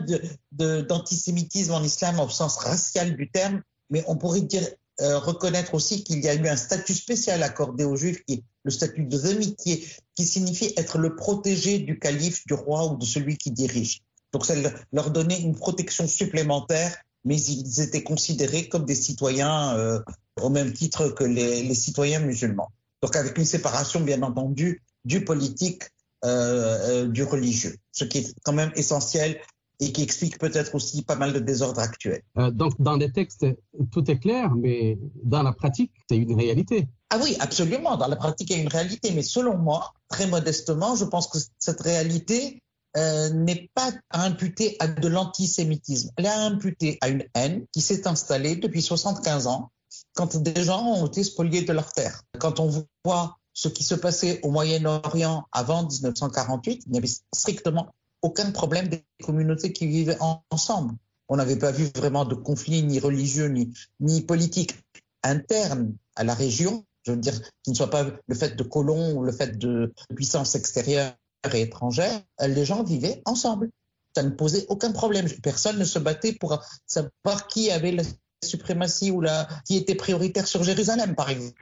d'antisémitisme 0.52 1.74
en 1.74 1.84
islam 1.84 2.20
au 2.20 2.30
sens 2.30 2.58
racial 2.58 3.16
du 3.16 3.32
terme, 3.32 3.62
mais 3.90 4.04
on 4.08 4.16
pourrait 4.16 4.42
dire, 4.42 4.68
euh, 5.02 5.20
reconnaître 5.20 5.74
aussi 5.74 6.04
qu'il 6.04 6.24
y 6.24 6.28
a 6.28 6.36
eu 6.36 6.48
un 6.48 6.56
statut 6.56 6.94
spécial 6.94 7.44
accordé 7.44 7.84
aux 7.84 7.96
Juifs, 7.96 8.24
qui 8.26 8.34
est 8.34 8.44
le 8.64 8.72
statut 8.72 9.06
de 9.06 9.18
Zemitier, 9.18 9.88
qui 10.16 10.26
signifie 10.26 10.74
être 10.78 10.98
le 10.98 11.16
protégé 11.16 11.80
du 11.80 12.00
calife, 12.00 12.46
du 12.48 12.54
roi 12.54 12.92
ou 12.92 12.98
de 12.98 13.06
celui 13.06 13.38
qui 13.38 13.52
dirige. 13.52 14.02
Donc 14.34 14.46
ça 14.46 14.54
leur 14.92 15.12
donnait 15.12 15.40
une 15.40 15.56
protection 15.56 16.08
supplémentaire, 16.08 16.96
mais 17.24 17.40
ils 17.40 17.82
étaient 17.82 18.04
considérés 18.04 18.68
comme 18.70 18.86
des 18.86 18.96
citoyens 18.96 19.76
euh, 19.78 20.00
au 20.42 20.50
même 20.50 20.74
titre 20.74 21.10
que 21.10 21.24
les, 21.24 21.74
citoyens 21.74 22.20
musulmans. 22.20 22.72
Donc 23.02 23.16
avec 23.16 23.38
une 23.38 23.46
séparation, 23.46 24.02
bien 24.02 24.22
entendu, 24.24 24.84
du 25.06 25.24
politique, 25.24 25.84
euh, 26.26 27.06
euh, 27.06 27.08
du 27.08 27.24
religieux, 27.24 27.76
ce 27.92 28.06
qui 28.06 28.20
est 28.20 28.34
quand 28.44 28.54
même 28.54 28.72
essentiel 28.76 29.40
et 29.80 29.92
qui 29.92 30.02
explique 30.02 30.40
peut-être 30.40 30.74
aussi 30.74 31.04
pas 31.04 31.16
mal 31.16 31.34
de 31.34 31.40
désordres 31.40 31.82
actuels. 31.82 32.24
donc 32.52 32.74
dans 32.80 32.96
les 32.96 33.12
textes, 33.12 33.46
tout 33.92 34.10
est 34.10 34.18
clair, 34.18 34.56
mais 34.56 34.98
dans 35.24 35.44
la 35.44 35.52
pratique, 35.52 35.92
c'est 36.10 36.18
une 36.18 36.36
réalité. 36.36 36.88
Ah 37.12 37.20
oui, 37.22 37.38
absolument. 37.40 37.96
Dans 37.96 38.08
la 38.08 38.16
pratique, 38.16 38.50
il 38.50 38.58
y 38.58 38.60
a 38.60 38.64
une 38.64 38.70
réalité, 38.70 39.12
mais 39.12 39.22
selon 39.22 39.56
moi, 39.58 39.94
très 40.10 40.26
modestement, 40.26 40.96
je 40.96 41.06
pense 41.06 41.28
que 41.28 41.38
cette 41.60 41.82
réalité, 41.82 42.62
euh, 42.98 43.30
n'est 43.30 43.70
pas 43.76 43.92
à 44.10 44.24
imputer 44.24 44.76
à 44.80 44.88
de 44.88 45.08
l'antisémitisme. 45.08 46.12
Elle 46.18 46.26
est 46.26 46.30
à 46.30 46.42
imputer 46.42 46.98
à 47.02 47.10
une 47.10 47.26
haine 47.36 47.66
qui 47.72 47.82
s'est 47.82 48.08
installée 48.08 48.56
depuis 48.56 48.82
75 48.82 49.48
ans 49.48 49.72
quand 50.16 50.36
des 50.38 50.64
gens 50.64 50.84
ont 50.84 51.06
été 51.06 51.24
spoliés 51.24 51.62
de 51.62 51.74
leur 51.74 51.92
terre. 51.94 52.24
Quand 52.40 52.60
on 52.60 52.86
voit 53.06 53.38
ce 53.54 53.68
qui 53.68 53.84
se 53.84 53.96
passait 53.96 54.40
au 54.42 54.52
Moyen-Orient 54.52 55.46
avant 55.52 55.88
1948, 55.88 56.84
il 56.86 56.92
n'y 56.92 56.98
avait 56.98 57.10
strictement 57.34 57.94
aucun 58.22 58.52
problème 58.52 58.88
des 58.88 59.04
communautés 59.24 59.74
qui 59.74 59.86
vivaient 59.86 60.18
ensemble. 60.50 60.96
On 61.30 61.36
n'avait 61.36 61.58
pas 61.58 61.72
vu 61.72 61.90
vraiment 61.96 62.26
de 62.26 62.36
conflit 62.36 62.84
ni 62.84 63.00
religieux 63.00 63.48
ni, 63.48 63.74
ni 64.00 64.22
politique 64.22 64.76
interne 65.24 65.94
à 66.16 66.24
la 66.24 66.34
région, 66.34 66.86
je 67.06 67.12
veux 67.12 67.18
dire, 67.18 67.40
qui 67.64 67.72
ne 67.72 67.76
soit 67.76 67.90
pas 67.90 68.06
le 68.26 68.36
fait 68.36 68.56
de 68.56 68.64
colons 68.64 69.14
ou 69.14 69.24
le 69.24 69.32
fait 69.32 69.58
de 69.58 69.94
puissances 70.16 70.56
extérieures 70.56 71.14
et 71.56 71.62
étrangères. 71.62 72.22
Les 72.46 72.66
gens 72.66 72.84
vivaient 72.84 73.22
ensemble. 73.26 73.70
Ça 74.16 74.24
ne 74.24 74.30
posait 74.30 74.66
aucun 74.70 74.92
problème. 74.92 75.28
Personne 75.44 75.78
ne 75.78 75.86
se 75.86 76.00
battait 76.00 76.34
pour 76.34 76.62
savoir 76.86 77.48
qui 77.48 77.70
avait 77.70 77.92
la 77.92 78.04
suprématie 78.44 79.12
ou 79.12 79.24
qui 79.66 79.78
était 79.78 79.96
prioritaire 79.96 80.48
sur 80.48 80.64
Jérusalem, 80.64 81.16
par 81.16 81.30
exemple. 81.30 81.62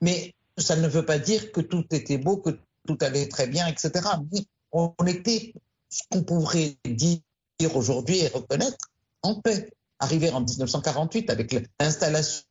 Mais 0.00 0.34
ça 0.58 0.76
ne 0.76 0.88
veut 0.88 1.04
pas 1.04 1.18
dire 1.18 1.52
que 1.52 1.60
tout 1.60 1.84
était 1.90 2.18
beau, 2.18 2.36
que 2.36 2.58
tout 2.86 2.98
allait 3.00 3.28
très 3.28 3.46
bien, 3.46 3.66
etc. 3.66 4.08
On 4.72 4.94
était 5.06 5.54
ce 5.88 6.02
qu'on 6.10 6.22
pourrait 6.22 6.76
dire 6.84 7.20
aujourd'hui 7.74 8.18
et 8.18 8.28
reconnaître 8.28 8.78
en 9.22 9.40
paix. 9.40 9.70
Arrivé 9.98 10.30
en 10.30 10.40
1948 10.40 11.30
avec 11.30 11.54
l'installation 11.78 12.42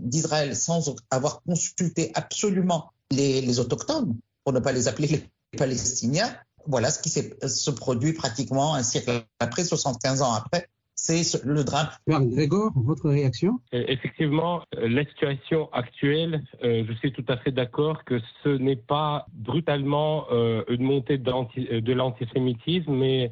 d'Israël 0.00 0.56
sans 0.56 0.94
avoir 1.10 1.42
consulté 1.42 2.12
absolument 2.14 2.92
les, 3.10 3.58
autochtones, 3.58 4.16
pour 4.42 4.52
ne 4.52 4.60
pas 4.60 4.72
les 4.72 4.88
appeler 4.88 5.08
les 5.08 5.28
Palestiniens, 5.54 6.34
voilà 6.66 6.90
ce 6.90 7.02
qui 7.02 7.10
se 7.10 7.70
produit 7.70 8.12
pratiquement 8.12 8.74
un 8.74 8.82
siècle 8.82 9.24
après, 9.40 9.64
75 9.64 10.22
ans 10.22 10.32
après, 10.32 10.68
c'est 10.94 11.44
le 11.44 11.64
drame. 11.64 11.88
Grégor, 12.08 12.72
votre 12.76 13.10
réaction? 13.10 13.60
Euh, 13.74 13.84
Effectivement, 13.88 14.62
euh, 14.76 14.88
la 14.88 15.04
situation 15.04 15.68
actuelle, 15.72 16.44
euh, 16.62 16.84
je 16.88 16.92
suis 16.94 17.12
tout 17.12 17.24
à 17.28 17.36
fait 17.38 17.50
d'accord 17.50 18.04
que 18.04 18.20
ce 18.42 18.48
n'est 18.48 18.76
pas 18.76 19.26
brutalement 19.32 20.26
une 20.68 20.82
montée 20.82 21.18
de 21.18 21.92
l'antisémitisme, 21.92 22.92
mais 22.92 23.30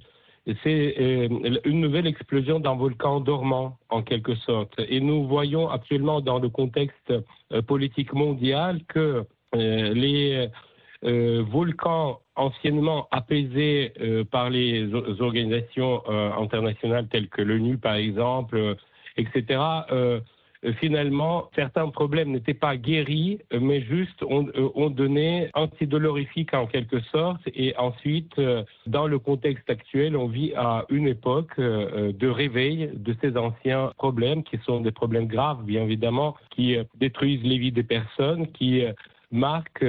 c'est 0.63 1.29
une 1.65 1.81
nouvelle 1.81 2.07
explosion 2.07 2.59
d'un 2.59 2.75
volcan 2.75 3.21
dormant, 3.21 3.79
en 3.89 4.03
quelque 4.03 4.35
sorte. 4.35 4.75
Et 4.79 5.01
nous 5.01 5.27
voyons 5.27 5.71
actuellement 5.71 6.21
dans 6.21 6.39
le 6.39 6.49
contexte 6.49 7.13
politique 7.67 8.13
mondial 8.13 8.83
que 8.89 9.25
les 9.55 10.49
volcans 11.03 12.21
anciennement 12.37 13.09
apaisé 13.11 13.93
euh, 14.01 14.25
par 14.25 14.51
les 14.51 14.89
organisations 15.21 16.03
euh, 16.09 16.31
internationales 16.33 17.07
telles 17.11 17.29
que 17.29 17.43
l'ONU, 17.43 17.79
par 17.79 17.95
exemple, 17.95 18.57
euh, 18.57 18.75
etc., 19.17 19.61
finalement, 20.79 21.51
certains 21.57 21.89
problèmes 21.89 22.31
n'étaient 22.31 22.55
pas 22.55 22.77
guéris, 22.77 23.41
mais 23.53 23.81
juste 23.83 24.23
ont, 24.23 24.47
ont 24.77 24.91
donné 24.91 25.51
antidolorifique 25.55 26.55
en 26.55 26.69
quelque 26.69 27.01
sorte. 27.11 27.41
Et 27.57 27.77
ensuite, 27.77 28.41
dans 28.87 29.09
le 29.09 29.19
contexte 29.19 29.69
actuel, 29.69 30.17
on 30.17 30.29
vit 30.29 30.53
à 30.55 30.85
une 30.89 31.09
époque 31.09 31.59
de 31.59 32.29
réveil 32.29 32.91
de 32.95 33.17
ces 33.21 33.37
anciens 33.37 33.93
problèmes, 33.97 34.45
qui 34.45 34.57
sont 34.59 34.81
des 34.81 34.93
problèmes 34.93 35.27
graves, 35.27 35.65
bien 35.65 35.83
évidemment, 35.83 36.37
qui 36.51 36.77
détruisent 36.95 37.43
les 37.43 37.59
vies 37.59 37.73
des 37.73 37.83
personnes, 37.83 38.47
qui 38.53 38.85
marquent 39.33 39.85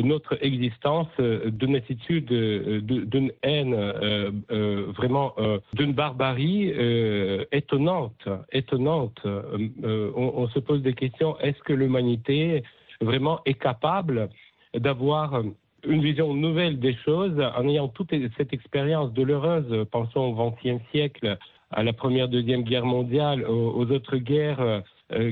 notre 0.00 0.38
existence 0.42 1.08
euh, 1.20 1.50
d'une 1.50 1.76
attitude, 1.76 2.32
euh, 2.32 2.80
d'une 2.80 3.30
haine, 3.42 3.74
euh, 3.74 4.30
vraiment 4.96 5.34
d'une 5.74 5.92
barbarie 5.92 6.72
étonnante, 7.52 8.28
étonnante. 8.52 9.20
On, 9.24 10.48
se 10.48 10.58
pose 10.58 10.82
des 10.82 10.94
questions. 10.94 11.38
Est-ce 11.40 11.58
que 11.62 11.72
l'humanité 11.72 12.62
vraiment 13.00 13.40
est 13.44 13.60
capable 13.60 14.28
d'avoir 14.74 15.42
une 15.86 16.02
vision 16.02 16.34
nouvelle 16.34 16.78
des 16.78 16.94
choses 17.04 17.38
en 17.56 17.68
ayant 17.68 17.88
toute 17.88 18.10
cette 18.36 18.52
expérience 18.52 19.12
douloureuse, 19.12 19.86
pensons 19.90 20.20
au 20.20 20.50
XXe 20.50 20.82
siècle, 20.92 21.36
à 21.70 21.82
la 21.82 21.92
Première, 21.92 22.28
Deuxième 22.28 22.62
Guerre 22.62 22.84
mondiale, 22.84 23.44
aux 23.46 23.90
autres 23.90 24.16
guerres 24.16 24.82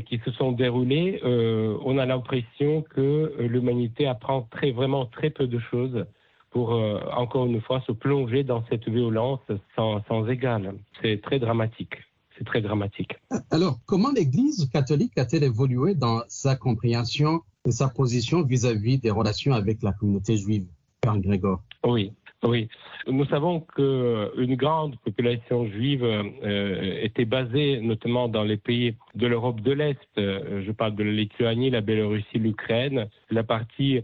qui 0.07 0.21
se 0.25 0.31
sont 0.33 0.53
déroulées, 0.53 1.21
euh, 1.25 1.77
on 1.85 1.99
a 1.99 2.07
l'impression 2.07 2.83
que 2.83 3.01
euh, 3.01 3.47
l'humanité 3.49 4.07
apprend 4.07 4.43
très, 4.51 4.73
vraiment 4.73 5.07
très 5.07 5.31
peu 5.31 5.47
de 5.47 5.59
choses 5.59 6.05
pour, 6.51 6.73
encore 7.17 7.47
une 7.47 7.61
fois, 7.61 7.81
se 7.87 7.93
plonger 7.93 8.43
dans 8.43 8.65
cette 8.69 8.89
violence 8.89 9.39
sans, 9.77 10.03
sans 10.09 10.27
égal. 10.27 10.75
C'est 11.01 11.23
très 11.23 11.39
dramatique. 11.39 11.95
C'est 12.37 12.43
très 12.43 12.61
dramatique. 12.61 13.15
Alors, 13.53 13.79
comment 13.87 14.11
l'Église 14.11 14.69
catholique 14.73 15.17
a-t-elle 15.17 15.45
évolué 15.45 15.95
dans 15.95 16.23
sa 16.27 16.57
compréhension 16.57 17.43
et 17.65 17.71
sa 17.71 17.89
position 17.89 18.43
vis-à-vis 18.43 18.97
-vis 18.97 19.01
des 19.01 19.13
relations 19.13 19.53
avec 19.53 19.81
la 19.83 19.93
communauté 19.93 20.37
juive, 20.37 20.67
Père 21.03 21.19
Grégor 21.19 21.63
Oui. 21.85 22.13
Oui, 22.43 22.69
nous 23.11 23.27
savons 23.27 23.61
qu'une 23.61 24.57
grande 24.57 24.97
population 25.01 25.67
juive 25.67 26.05
euh, 26.05 26.99
était 27.03 27.25
basée 27.25 27.81
notamment 27.81 28.29
dans 28.29 28.45
les 28.45 28.57
pays 28.57 28.95
de 29.15 29.27
l'Europe 29.27 29.61
de 29.61 29.73
l'Est. 29.73 29.99
Euh, 30.19 30.63
je 30.65 30.73
parle 30.73 30.95
de 30.95 31.05
la 31.05 31.13
Lituanie, 31.13 31.71
la 31.71 31.81
Biélorussie, 31.81 32.39
l'Ukraine, 32.39 33.09
la 33.31 33.43
partie 33.43 34.03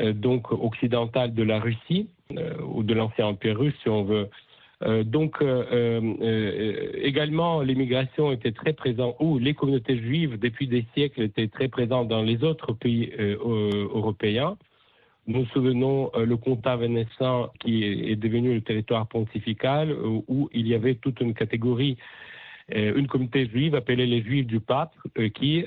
euh, 0.00 0.12
donc 0.12 0.50
occidentale 0.52 1.34
de 1.34 1.42
la 1.42 1.60
Russie 1.60 2.08
ou 2.66 2.82
de 2.82 2.94
l'ancien 2.94 3.26
empire 3.26 3.58
russe, 3.58 3.74
si 3.82 3.88
on 3.90 4.02
veut. 4.02 4.28
donc 5.04 5.44
également, 7.02 7.60
l'immigration 7.60 8.32
était 8.32 8.50
très 8.50 8.72
présente, 8.72 9.14
ou 9.20 9.38
les 9.38 9.52
communautés 9.52 9.98
juives 9.98 10.38
depuis 10.38 10.66
des 10.66 10.86
siècles 10.94 11.20
étaient 11.20 11.48
très 11.48 11.68
présentes 11.68 12.08
dans 12.08 12.22
les 12.22 12.42
autres 12.42 12.72
pays 12.72 13.12
européens. 13.18 14.56
Nous 15.26 15.46
souvenons 15.46 16.10
euh, 16.14 16.26
le 16.26 16.36
comtat 16.36 16.76
vénécin 16.76 17.48
qui 17.60 17.84
est 17.84 18.16
devenu 18.16 18.54
le 18.54 18.60
territoire 18.60 19.06
pontifical 19.06 19.90
euh, 19.90 20.20
où 20.28 20.50
il 20.52 20.68
y 20.68 20.74
avait 20.74 20.96
toute 20.96 21.20
une 21.20 21.32
catégorie, 21.32 21.96
euh, 22.74 22.94
une 22.94 23.06
communauté 23.06 23.46
juive 23.46 23.74
appelée 23.74 24.06
les 24.06 24.22
Juifs 24.22 24.46
du 24.46 24.60
pape 24.60 24.94
qui 25.34 25.64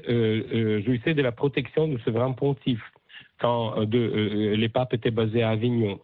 jouissait 0.86 1.14
de 1.14 1.22
la 1.22 1.32
protection 1.32 1.88
du 1.88 1.98
souverain 2.00 2.34
pontife 2.34 2.84
quand 3.40 3.76
les 3.92 4.70
papes 4.70 4.94
étaient 4.94 5.12
basés 5.12 5.44
à 5.44 5.50
Avignon. 5.50 6.00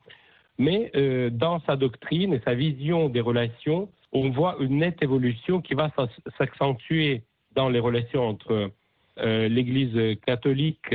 Mais 0.59 0.91
dans 1.31 1.59
sa 1.61 1.75
doctrine 1.75 2.33
et 2.33 2.41
sa 2.45 2.53
vision 2.53 3.09
des 3.09 3.21
relations, 3.21 3.89
on 4.11 4.29
voit 4.29 4.55
une 4.59 4.77
nette 4.77 5.01
évolution 5.01 5.61
qui 5.61 5.73
va 5.73 5.91
s'accentuer 6.37 7.23
dans 7.55 7.69
les 7.69 7.79
relations 7.79 8.29
entre 8.29 8.69
l'Église 9.17 10.19
catholique 10.27 10.93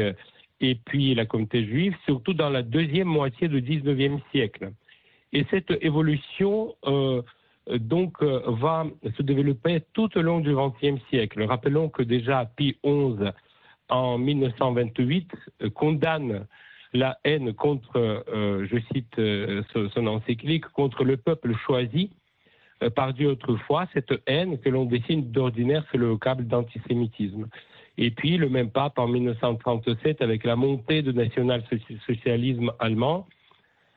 et 0.61 0.75
puis 0.75 1.15
la 1.15 1.27
communauté 1.27 1.65
juive, 1.65 1.95
surtout 2.05 2.35
dans 2.35 2.51
la 2.51 2.63
deuxième 2.63 3.09
moitié 3.09 3.49
du 3.49 3.61
XIXe 3.61 4.23
siècle. 4.33 4.73
Et 5.33 5.45
cette 5.51 5.71
évolution 5.83 6.75
euh, 6.87 7.23
donc 7.79 8.23
euh, 8.23 8.41
va 8.47 8.87
se 9.17 9.23
développer 9.23 9.83
tout 9.93 10.17
au 10.17 10.23
long 10.23 10.41
du 10.41 10.55
XXe 10.55 11.03
siècle. 11.11 11.43
Rappelons 11.43 11.89
que 11.89 12.03
déjà 12.03 12.51
Pie 12.57 12.77
XI 12.85 13.31
en 13.89 14.19
1928 14.19 15.31
euh, 15.63 15.71
condamne 15.71 16.47
la 16.95 17.19
haine 17.25 17.53
contre, 17.53 18.25
je 18.33 18.79
cite 18.95 19.21
son 19.93 20.07
encyclique, 20.07 20.65
contre 20.69 21.05
le 21.05 21.19
peuple 21.19 21.55
choisi 21.67 22.11
par 22.95 23.13
Dieu 23.13 23.29
autrefois, 23.29 23.87
cette 23.93 24.15
haine 24.27 24.59
que 24.59 24.71
l'on 24.71 24.87
dessine 24.87 25.31
d'ordinaire 25.31 25.85
sur 25.91 25.99
le 25.99 26.07
vocable 26.07 26.47
d'antisémitisme. 26.47 27.47
Et 28.01 28.13
puis 28.13 28.37
le 28.39 28.49
même 28.49 28.71
pape 28.71 28.99
en 28.99 29.09
1937, 29.09 30.23
avec 30.23 30.45
la 30.45 30.55
montée 30.55 31.03
du 31.03 31.13
national-socialisme 31.13 32.73
allemand, 32.79 33.27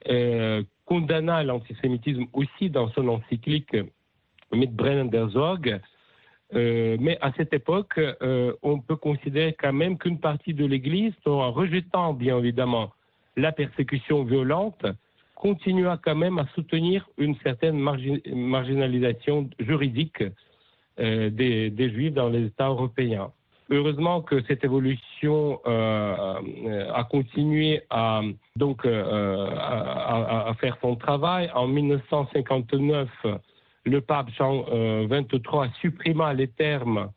euh, 0.09 0.63
condamna 0.85 1.43
l'antisémitisme 1.43 2.25
aussi 2.33 2.71
dans 2.71 2.89
son 2.89 3.07
encyclique 3.07 3.77
Mitbrennen 4.51 5.09
der. 5.09 5.27
Euh, 6.53 6.97
mais 6.99 7.17
à 7.21 7.31
cette 7.37 7.53
époque, 7.53 7.97
euh, 7.97 8.53
on 8.63 8.79
peut 8.79 8.95
considérer 8.95 9.53
quand 9.53 9.71
même 9.71 9.99
qu'une 9.99 10.19
partie 10.19 10.55
de 10.55 10.65
l'Église, 10.65 11.13
en 11.25 11.51
rejetant 11.51 12.13
bien 12.13 12.39
évidemment 12.39 12.91
la 13.37 13.51
persécution 13.51 14.23
violente, 14.23 14.85
continua 15.35 15.97
quand 16.03 16.15
même 16.15 16.39
à 16.39 16.47
soutenir 16.55 17.07
une 17.17 17.35
certaine 17.43 17.77
marginalisation 17.77 19.49
juridique 19.59 20.23
des 20.97 21.91
Juifs 21.93 22.13
dans 22.13 22.29
les 22.29 22.47
États 22.47 22.67
européens. 22.67 23.31
Heureusement 23.73 24.21
que 24.21 24.43
cette 24.49 24.65
évolution 24.65 25.61
euh, 25.65 26.35
euh, 26.65 26.91
a 26.93 27.05
continué 27.05 27.81
à 27.89 28.21
donc 28.57 28.85
euh, 28.85 29.47
à, 29.57 30.53
faire 30.59 30.77
son 30.81 30.97
travail. 30.97 31.49
En 31.55 31.67
1959, 31.67 33.07
le 33.85 34.01
pape 34.01 34.29
Jean 34.37 34.65
XXIII 35.07 35.41
a 35.53 35.69
supprimé 35.79 36.33
les 36.35 36.49
termes 36.49 37.09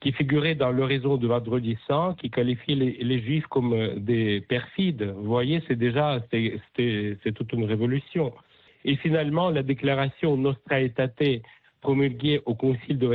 qui 0.00 0.12
figuraient 0.12 0.54
dans 0.54 0.70
l'oraison 0.70 1.16
de 1.16 1.26
Vendredi 1.26 1.78
Saint, 1.86 2.14
qui 2.20 2.30
qualifiait 2.30 2.74
les, 2.74 3.20
Juifs 3.20 3.46
comme 3.46 3.94
des 3.96 4.42
perfides. 4.42 5.04
Vous 5.16 5.24
voyez, 5.24 5.62
c'est 5.68 5.76
déjà 5.76 6.18
c'est 6.30 7.32
toute 7.34 7.52
une 7.52 7.64
révolution. 7.64 8.32
Et 8.84 8.96
finalement, 8.96 9.48
la 9.50 9.62
déclaration 9.62 10.36
Nostra 10.36 10.80
Aetate 10.80 11.42
promulguée 11.80 12.42
au 12.44 12.54
Concile 12.54 12.98
de 12.98 13.06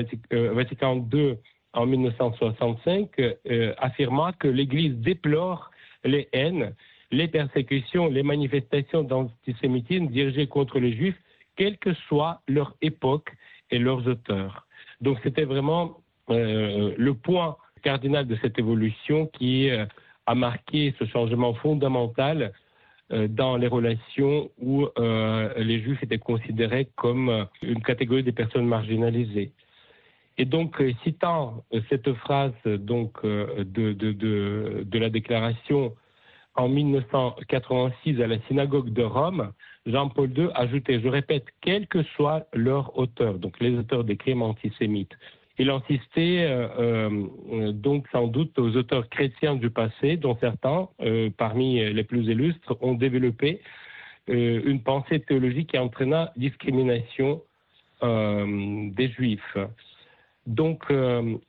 Vatican 0.53 1.07
II 1.13 1.37
en 1.73 1.85
1965, 1.85 3.09
euh, 3.19 3.73
affirma 3.77 4.33
que 4.33 4.47
l'Église 4.47 4.95
déplore 4.95 5.71
les 6.03 6.29
haines, 6.33 6.73
les 7.11 7.27
persécutions, 7.27 8.07
les 8.07 8.23
manifestations 8.23 9.03
d'antisémitisme 9.03 10.07
dirigées 10.07 10.47
contre 10.47 10.79
les 10.79 10.93
Juifs, 10.93 11.19
quelle 11.55 11.77
que 11.77 11.93
soit 12.07 12.41
leur 12.47 12.75
époque 12.81 13.31
et 13.71 13.79
leurs 13.79 14.07
auteurs. 14.07 14.67
Donc 15.01 15.19
c'était 15.23 15.45
vraiment 15.45 15.97
euh, 16.29 16.93
le 16.97 17.13
point 17.13 17.57
cardinal 17.83 18.25
de 18.25 18.37
cette 18.41 18.57
évolution 18.57 19.27
qui 19.27 19.69
euh, 19.69 19.85
a 20.25 20.35
marqué 20.35 20.95
ce 20.97 21.05
changement 21.05 21.53
fondamental 21.55 22.53
euh, 23.11 23.27
dans 23.27 23.57
les 23.57 23.67
relations 23.67 24.49
où 24.61 24.87
les 25.57 25.81
juifs 25.81 26.01
étaient 26.01 26.17
considérés 26.17 26.87
comme 26.95 27.47
une 27.61 27.81
catégorie 27.81 28.23
des 28.23 28.31
personnes 28.31 28.65
marginalisées. 28.65 29.51
Et 30.37 30.45
donc, 30.45 30.81
citant 31.03 31.63
cette 31.89 32.11
phrase 32.13 32.53
donc, 32.65 33.23
de, 33.23 33.93
de, 33.93 34.97
la 34.99 35.09
déclaration 35.09 35.93
en 36.55 36.69
1986 36.69 38.21
à 38.21 38.27
la 38.27 38.39
synagogue 38.47 38.91
de 38.91 39.03
Rome, 39.03 39.51
Jean-Paul 39.85 40.31
II 40.37 40.47
ajoutait, 40.55 41.01
je 41.01 41.07
répète, 41.07 41.45
quel 41.61 41.87
que 41.87 42.03
soit 42.15 42.47
leur 42.53 42.97
auteur, 42.97 43.35
donc 43.35 43.59
les 43.59 43.77
auteurs 43.77 44.03
des 44.03 44.17
crimes 44.17 44.41
antisémites. 44.41 45.13
Il 45.59 45.69
insistait 45.69 46.45
euh, 46.47 46.67
euh, 46.79 47.71
donc 47.71 48.07
sans 48.11 48.27
doute 48.27 48.57
aux 48.57 48.75
auteurs 48.75 49.07
chrétiens 49.09 49.55
du 49.55 49.69
passé, 49.69 50.17
dont 50.17 50.35
certains, 50.39 50.89
euh, 51.01 51.29
parmi 51.37 51.79
les 51.93 52.03
plus 52.03 52.25
illustres, 52.25 52.75
ont 52.81 52.93
développé 52.93 53.61
une 54.27 54.81
pensée 54.81 55.19
théologique 55.19 55.71
qui 55.71 55.77
entraîna 55.77 56.31
discrimination 56.37 57.41
des 58.01 59.09
Juifs. 59.09 59.57
Donc, 60.45 60.83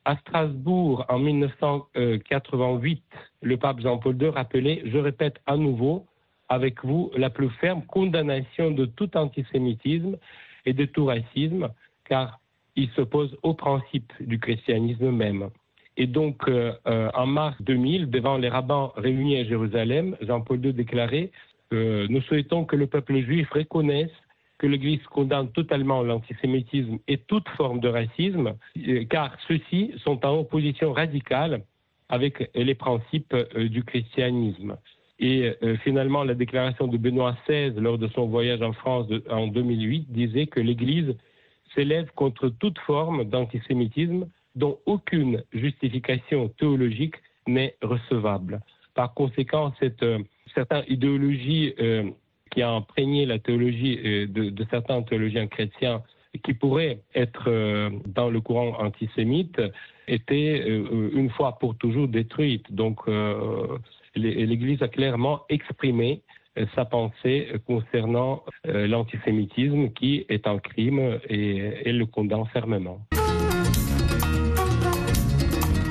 à 0.05 0.15
Strasbourg, 0.17 1.05
en 1.09 1.19
1988, 1.19 3.03
le 3.41 3.57
pape 3.57 3.81
Jean-Paul 3.81 4.15
II 4.21 4.29
rappelait, 4.29 4.83
je 4.85 4.97
répète 4.97 5.41
à 5.45 5.57
nouveau, 5.57 6.05
avec 6.49 6.83
vous 6.85 7.11
la 7.15 7.29
plus 7.29 7.49
ferme 7.61 7.83
condamnation 7.83 8.71
de 8.71 8.85
tout 8.85 9.17
antisémitisme 9.17 10.17
et 10.65 10.73
de 10.73 10.85
tout 10.85 11.05
racisme, 11.05 11.69
car 12.05 12.39
il 12.75 12.89
s'oppose 12.91 13.37
au 13.43 13.53
principe 13.53 14.11
du 14.19 14.39
christianisme 14.39 15.11
même. 15.11 15.49
Et 15.97 16.07
donc, 16.07 16.47
euh, 16.47 16.73
euh, 16.87 17.09
en 17.13 17.25
mars 17.25 17.55
2000, 17.61 18.09
devant 18.09 18.37
les 18.37 18.49
rabbins 18.49 18.91
réunis 18.97 19.37
à 19.37 19.45
Jérusalem, 19.45 20.17
Jean-Paul 20.21 20.63
II 20.65 20.73
déclarait 20.73 21.31
euh, 21.73 22.05
Nous 22.09 22.21
souhaitons 22.23 22.65
que 22.65 22.75
le 22.75 22.87
peuple 22.87 23.17
juif 23.21 23.49
reconnaisse 23.51 24.11
que 24.57 24.67
l'Église 24.67 25.03
condamne 25.07 25.49
totalement 25.51 26.01
l'antisémitisme 26.01 26.97
et 27.07 27.17
toute 27.17 27.47
forme 27.49 27.79
de 27.79 27.89
racisme, 27.89 28.55
car 29.09 29.35
ceux-ci 29.47 29.93
sont 29.97 30.25
en 30.25 30.39
opposition 30.39 30.93
radicale 30.93 31.63
avec 32.09 32.49
les 32.55 32.75
principes 32.75 33.35
du 33.57 33.83
christianisme. 33.83 34.77
Et 35.19 35.53
euh, 35.63 35.77
finalement, 35.77 36.23
la 36.23 36.33
déclaration 36.33 36.87
de 36.87 36.97
Benoît 36.97 37.37
XVI 37.47 37.73
lors 37.79 37.97
de 37.97 38.07
son 38.09 38.27
voyage 38.27 38.61
en 38.61 38.73
France 38.73 39.07
en 39.29 39.47
2008 39.47 40.11
disait 40.11 40.47
que 40.47 40.59
l'Église 40.59 41.15
s'élève 41.73 42.09
contre 42.15 42.49
toute 42.49 42.77
forme 42.79 43.23
d'antisémitisme 43.23 44.27
dont 44.55 44.79
aucune 44.85 45.43
justification 45.53 46.49
théologique 46.59 47.15
n'est 47.47 47.75
recevable. 47.81 48.61
Par 48.93 49.13
conséquent, 49.13 49.73
cette 49.79 50.03
euh, 50.03 50.19
certaine 50.53 50.83
idéologie 50.87 51.73
euh, 51.79 52.09
qui 52.55 52.63
a 52.63 52.71
imprégné 52.71 53.27
la 53.27 53.37
théologie 53.37 53.97
de, 53.97 54.49
de, 54.49 54.65
certains 54.71 55.03
théologiens 55.03 55.45
chrétiens 55.45 56.01
qui 56.43 56.53
pourraient 56.53 56.99
être 57.13 57.49
dans 58.07 58.29
le 58.29 58.41
courant 58.41 58.75
antisémite 58.79 59.61
était 60.07 60.67
une 60.67 61.29
fois 61.29 61.59
pour 61.59 61.75
toujours 61.75 62.07
détruite. 62.07 62.73
Donc, 62.73 63.01
l'Église 64.15 64.81
a 64.81 64.87
clairement 64.87 65.41
exprimé 65.49 66.21
euh, 66.57 66.65
sa 66.73 66.85
pensée 66.85 67.47
concernant 67.67 68.43
euh, 68.67 68.87
l'antisémitisme 68.87 69.89
qui 69.89 70.25
est 70.29 70.47
un 70.47 70.57
crime 70.59 71.19
et 71.29 71.57
elle 71.85 71.97
le 71.97 72.05
condamne 72.05 72.45
fermement. 72.53 72.99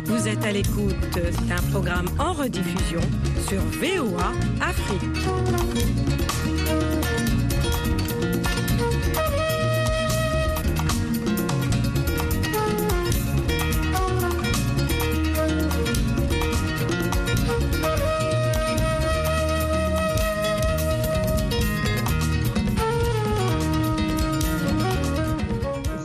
Vous 0.06 0.28
êtes 0.28 0.44
à 0.44 0.52
l'écoute 0.52 1.18
d'un 1.48 1.70
programme 1.70 2.06
en 2.18 2.32
rediffusion 2.32 3.00
sur 3.46 3.60
VOA 3.60 4.32
Afrique. 4.62 6.03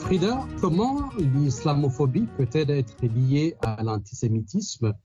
Frida, 0.10 0.44
comment 0.60 1.12
l'islamophobie 1.20 2.26
peut-elle 2.36 2.72
être 2.72 2.96
liée 3.04 3.56
à 3.62 3.84
l'antisémitisme 3.84 4.96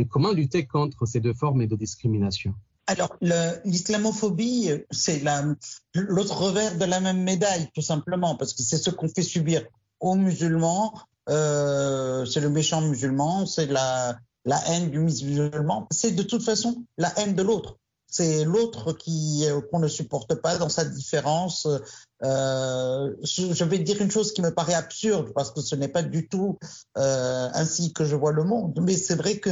et 0.00 0.04
comment 0.04 0.32
lutter 0.32 0.66
contre 0.66 1.06
ces 1.06 1.20
deux 1.20 1.32
formes 1.32 1.64
de 1.68 1.76
discrimination? 1.76 2.54
Alors, 2.88 3.16
l'islamophobie, 3.64 4.70
c'est 4.90 5.22
l'autre 5.94 6.42
revers 6.42 6.76
de 6.76 6.84
la 6.86 6.98
même 6.98 7.22
médaille, 7.22 7.68
tout 7.72 7.82
simplement, 7.82 8.34
parce 8.34 8.52
que 8.52 8.64
c'est 8.64 8.78
ce 8.78 8.90
qu'on 8.90 9.08
fait 9.08 9.22
subir 9.22 9.62
aux 10.00 10.16
musulmans, 10.16 10.92
euh, 11.28 12.24
c'est 12.24 12.40
le 12.40 12.50
méchant 12.50 12.80
musulman, 12.80 13.46
c'est 13.46 13.66
la, 13.66 14.18
la 14.44 14.60
haine 14.70 14.90
du 14.90 14.98
musulman, 14.98 15.86
c'est 15.92 16.10
de 16.16 16.24
toute 16.24 16.42
façon 16.42 16.84
la 16.96 17.16
haine 17.20 17.36
de 17.36 17.42
l'autre 17.42 17.78
c'est 18.08 18.44
l'autre 18.44 18.92
qui 18.92 19.44
euh, 19.46 19.60
qu'on 19.60 19.78
ne 19.78 19.88
supporte 19.88 20.34
pas 20.36 20.56
dans 20.56 20.68
sa 20.68 20.84
différence. 20.84 21.68
Euh, 22.24 23.14
je 23.22 23.64
vais 23.64 23.78
dire 23.78 24.00
une 24.00 24.10
chose 24.10 24.32
qui 24.32 24.42
me 24.42 24.50
paraît 24.52 24.74
absurde 24.74 25.32
parce 25.34 25.50
que 25.52 25.60
ce 25.60 25.76
n'est 25.76 25.88
pas 25.88 26.02
du 26.02 26.28
tout 26.28 26.58
euh, 26.96 27.48
ainsi 27.52 27.92
que 27.92 28.04
je 28.04 28.16
vois 28.16 28.32
le 28.32 28.44
monde. 28.44 28.78
Mais 28.82 28.96
c'est 28.96 29.14
vrai 29.14 29.38
que 29.38 29.50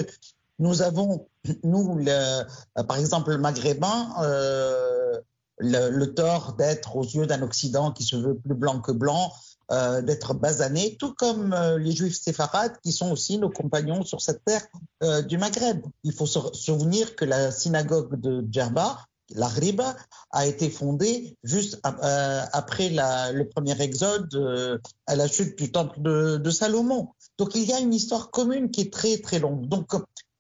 nous 0.59 0.81
avons, 0.81 1.29
nous, 1.65 1.97
le, 1.97 2.43
par 2.83 2.97
exemple, 2.97 3.31
le 3.31 3.39
maghrébin, 3.39 4.09
euh, 4.23 5.21
le, 5.59 6.05
tort 6.07 6.55
d'être 6.55 6.97
aux 6.97 7.05
yeux 7.05 7.27
d'un 7.27 7.43
Occident 7.43 7.93
qui 7.93 8.05
se 8.05 8.17
veut 8.17 8.37
plus 8.37 8.55
blanc 8.55 8.81
que 8.81 8.93
blanc, 8.93 9.33
euh, 9.73 10.01
d'être 10.01 10.33
basanés, 10.33 10.97
tout 10.97 11.13
comme 11.15 11.53
euh, 11.53 11.77
les 11.77 11.91
juifs 11.91 12.17
séfarades 12.17 12.79
qui 12.85 12.93
sont 12.93 13.11
aussi 13.11 13.37
nos 13.37 13.51
compagnons 13.51 14.05
sur 14.05 14.21
cette 14.21 14.45
terre 14.45 14.65
euh, 15.03 15.23
du 15.23 15.39
Maghreb. 15.39 15.81
Il 16.05 16.13
faut 16.13 16.27
se 16.27 16.39
souvenir 16.53 17.17
que 17.17 17.25
la 17.25 17.51
synagogue 17.51 18.21
de 18.21 18.47
Djerba, 18.49 19.05
la 19.35 19.49
Riba, 19.49 19.97
a 20.31 20.47
été 20.47 20.71
fondée 20.71 21.37
juste 21.43 21.81
après 21.83 22.91
le 22.91 23.43
premier 23.49 23.81
exode 23.83 24.81
à 25.09 25.17
la 25.17 25.27
chute 25.27 25.59
du 25.59 25.73
temple 25.73 26.01
de, 26.01 26.37
de, 26.37 26.51
Salomon. 26.51 27.09
Donc 27.37 27.57
il 27.57 27.65
y 27.65 27.73
a 27.73 27.81
une 27.81 27.93
histoire 27.93 28.31
commune 28.31 28.71
qui 28.71 28.83
est 28.83 28.93
très 28.93 29.19
très 29.19 29.41
longue. 29.41 29.67
Donc 29.67 29.91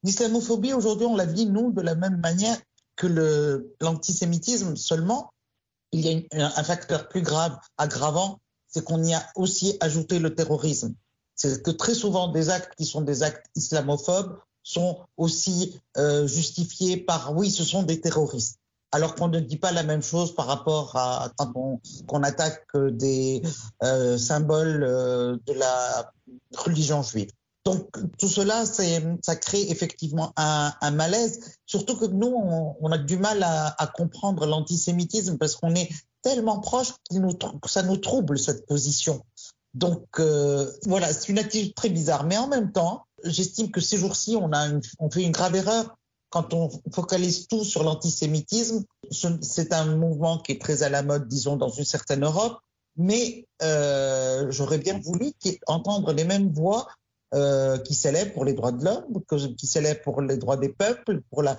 l'islamophobie 0.04 0.72
aujourd'hui, 0.72 1.06
on 1.06 1.16
la 1.16 1.26
vit 1.26 1.46
nous 1.46 1.72
de 1.72 1.82
la 1.82 1.96
même 1.96 2.20
manière 2.20 2.58
que 2.96 3.68
l'antisémitisme 3.80 4.76
seulement. 4.76 5.32
Il 5.92 6.06
y 6.06 6.26
a 6.40 6.58
un 6.58 6.64
facteur 6.64 7.08
plus 7.08 7.22
grave, 7.22 7.56
aggravant, 7.78 8.40
c'est 8.66 8.84
qu'on 8.84 9.02
y 9.04 9.14
a 9.14 9.24
aussi 9.36 9.76
ajouté 9.80 10.18
le 10.18 10.34
terrorisme. 10.34 10.94
C'est 11.34 11.62
que 11.62 11.70
très 11.70 11.94
souvent 11.94 12.28
des 12.28 12.50
actes 12.50 12.74
qui 12.76 12.84
sont 12.84 13.02
des 13.02 13.22
actes 13.22 13.46
islamophobes 13.54 14.38
sont 14.62 15.06
aussi 15.16 15.80
euh, 15.96 16.26
justifiés 16.26 16.96
par 16.96 17.36
oui, 17.36 17.50
ce 17.50 17.64
sont 17.64 17.84
des 17.84 18.00
terroristes. 18.00 18.58
Alors 18.90 19.14
qu'on 19.14 19.28
ne 19.28 19.40
dit 19.40 19.58
pas 19.58 19.72
la 19.72 19.82
même 19.82 20.02
chose 20.02 20.34
par 20.34 20.46
rapport 20.46 20.96
à 20.96 21.30
quand 21.36 21.52
on, 22.08 22.22
attaque 22.22 22.76
des 22.76 23.42
euh, 23.82 24.16
symboles 24.16 24.82
euh, 24.82 25.36
de 25.46 25.52
la 25.52 26.12
religion 26.56 27.02
juive. 27.02 27.30
Donc 27.66 27.88
tout 28.16 28.28
cela, 28.28 28.64
ça 28.64 29.34
crée 29.34 29.68
effectivement 29.72 30.32
un, 30.36 30.90
malaise, 30.92 31.40
surtout 31.66 31.96
que 31.96 32.04
nous, 32.04 32.32
on, 32.80 32.92
a 32.92 32.96
du 32.96 33.16
mal 33.16 33.42
à, 33.42 33.92
comprendre 33.92 34.46
l'antisémitisme 34.46 35.36
parce 35.36 35.56
qu'on 35.56 35.74
est 35.74 35.88
tellement 36.22 36.60
proche 36.60 36.92
que 37.10 37.68
ça 37.68 37.82
nous 37.82 37.96
trouble 37.96 38.38
cette 38.38 38.66
position. 38.66 39.20
Donc 39.74 40.06
euh, 40.20 40.70
voilà, 40.84 41.12
c'est 41.12 41.28
une 41.28 41.40
attitude 41.40 41.74
très 41.74 41.88
bizarre. 41.88 42.22
Mais 42.22 42.38
en 42.38 42.46
même 42.46 42.70
temps, 42.70 43.02
j'estime 43.24 43.72
que 43.72 43.80
ces 43.80 43.96
jours-ci, 43.96 44.36
on 44.36 45.10
fait 45.10 45.24
une 45.24 45.32
grave 45.32 45.56
erreur 45.56 45.96
quand 46.30 46.54
on 46.54 46.70
focalise 46.92 47.48
tout 47.48 47.64
sur 47.64 47.82
l'antisémitisme. 47.82 48.84
C'est 49.10 49.72
un 49.72 49.96
mouvement 49.96 50.38
qui 50.38 50.52
est 50.52 50.60
très 50.60 50.84
à 50.84 50.88
la 50.88 51.02
mode, 51.02 51.26
disons, 51.26 51.56
dans 51.56 51.70
une 51.70 51.84
certaine 51.84 52.24
Europe. 52.24 52.60
Mais 52.96 53.44
euh, 53.62 54.46
j'aurais 54.50 54.78
bien 54.78 55.00
voulu 55.00 55.32
entendre 55.66 56.12
les 56.12 56.24
mêmes 56.24 56.52
voix 56.52 56.86
euh, 57.36 57.76
qui 57.78 57.94
célèbrent 57.94 58.32
pour 58.32 58.44
les 58.44 58.54
droits 58.54 58.72
de 58.72 58.84
l'homme, 58.84 59.04
qui 59.56 59.66
célèbrent 59.66 60.00
pour 60.02 60.22
les 60.22 60.36
droits 60.36 60.56
des 60.56 60.70
peuples, 60.70 61.20
pour 61.30 61.42
la, 61.42 61.56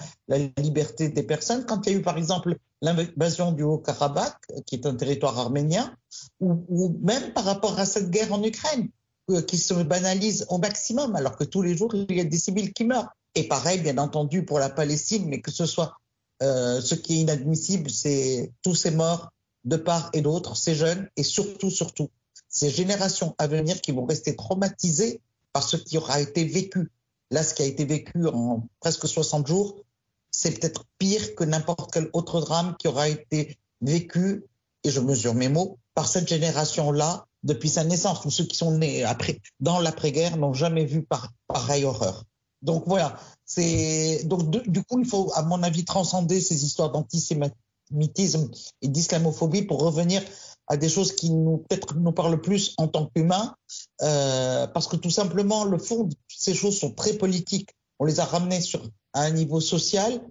liberté 0.58 1.10
des 1.10 1.24
personnes. 1.24 1.66
Quand 1.66 1.86
il 1.86 1.94
y 1.94 1.96
a 1.96 2.00
eu, 2.00 2.02
par 2.02 2.18
exemple, 2.18 2.58
l'invasion 2.82 3.52
du 3.52 3.64
Haut-Karabakh, 3.64 4.38
qui 4.66 4.76
est 4.76 4.86
un 4.86 4.96
territoire 4.96 5.38
arménien, 5.38 5.96
ou, 6.40 6.66
ou, 6.68 7.00
même 7.02 7.32
par 7.34 7.46
rapport 7.46 7.80
à 7.80 7.86
cette 7.86 8.10
guerre 8.10 8.34
en 8.34 8.44
Ukraine. 8.44 8.90
euh, 9.30 9.42
qui 9.42 9.58
se 9.58 9.74
banalise 9.74 10.46
au 10.50 10.58
maximum, 10.58 11.16
alors 11.16 11.36
que 11.36 11.44
tous 11.44 11.62
les 11.62 11.76
jours, 11.76 11.94
il 11.94 12.16
y 12.16 12.22
a 12.22 12.24
des 12.24 12.38
civils 12.38 12.72
qui 12.74 12.86
meurent. 12.86 13.10
Et 13.36 13.48
pareil, 13.48 13.80
bien 13.82 13.98
entendu, 13.98 14.46
pour 14.46 14.58
la 14.58 14.70
Palestine, 14.70 15.26
mais 15.28 15.42
que 15.42 15.52
ce 15.52 15.66
soit 15.66 15.98
euh, 16.42 16.82
ce 16.82 16.96
qui 16.96 17.16
est 17.16 17.22
inadmissible, 17.22 17.90
c'est 17.90 18.52
tous 18.64 18.74
ces 18.76 18.92
morts 18.92 19.32
de 19.66 19.76
part 19.76 20.10
et 20.14 20.22
d'autre, 20.22 20.56
ces 20.56 20.76
jeunes, 20.76 21.10
et 21.18 21.24
surtout, 21.24 21.70
surtout, 21.70 22.10
ces 22.48 22.70
générations 22.70 23.36
à 23.38 23.48
venir 23.48 23.82
qui 23.82 23.92
vont 23.92 24.06
rester 24.06 24.36
traumatisées 24.36 25.22
par 25.54 25.64
ce 25.64 25.78
qui 25.78 25.98
aura 25.98 26.20
été 26.22 26.46
vécu. 26.46 26.92
Là, 27.32 27.44
ce 27.44 27.54
qui 27.54 27.62
a 27.62 27.66
été 27.66 27.86
vécu 27.86 28.28
en 28.28 28.68
presque 28.80 29.08
60 29.08 29.48
jours, 29.48 29.84
c'est 30.32 30.52
peut-être 30.52 30.86
pire 30.98 31.36
que 31.36 31.44
n'importe 31.44 31.92
quel 31.92 32.10
autre 32.14 32.42
drame 32.42 32.76
qui 32.78 32.88
aura 32.88 33.10
été 33.10 33.58
vécu, 33.82 34.46
et 34.84 34.90
je 34.90 35.00
mesure 35.00 35.34
mes 35.34 35.50
mots, 35.50 35.80
par 35.94 36.08
cette 36.08 36.28
génération-là 36.28 37.26
depuis 37.44 37.70
sa 37.70 37.84
naissance. 37.84 38.22
Tous 38.22 38.32
ceux 38.32 38.46
qui 38.46 38.56
sont 38.56 38.78
nés 38.78 39.04
après, 39.04 39.42
dans 39.60 39.80
l'après-guerre 39.80 40.38
n'ont 40.38 40.54
jamais 40.54 40.86
vu 40.86 41.04
par, 41.04 41.34
pareille 41.48 41.86
horreur. 41.86 42.24
Donc 42.62 42.84
voilà, 42.88 43.20
c'est 43.46 44.24
donc 44.26 44.50
du 44.50 44.84
coup 44.84 45.00
il 45.00 45.08
faut, 45.08 45.32
à 45.36 45.44
mon 45.44 45.62
avis, 45.64 45.86
transcender 45.86 46.42
ces 46.42 46.66
histoires 46.66 46.92
d'antisémitisme 46.92 48.50
et 48.82 48.88
d'islamophobie 48.88 49.64
pour 49.64 49.82
revenir 49.82 50.24
à 50.68 50.78
des 50.78 50.90
choses 50.90 51.14
qui 51.14 51.32
nous 51.32 51.58
peut-être 51.58 51.96
nous 51.96 52.12
parlent 52.12 52.42
plus 52.42 52.74
en 52.78 52.88
tant 52.88 53.08
qu'humains, 53.08 53.56
euh, 54.02 54.68
parce 54.68 54.88
que 54.88 54.96
tout 54.96 55.10
simplement 55.10 55.64
le 55.64 55.78
fond 55.78 56.04
de 56.04 56.16
ces 56.28 56.54
choses 56.54 56.78
sont 56.78 56.92
très 56.92 57.14
politiques. 57.14 57.70
On 58.00 58.06
les 58.06 58.20
a 58.20 58.26
ramenées 58.26 58.62
sur 58.62 58.84
à 59.14 59.22
un 59.22 59.32
niveau 59.32 59.60
social, 59.60 60.22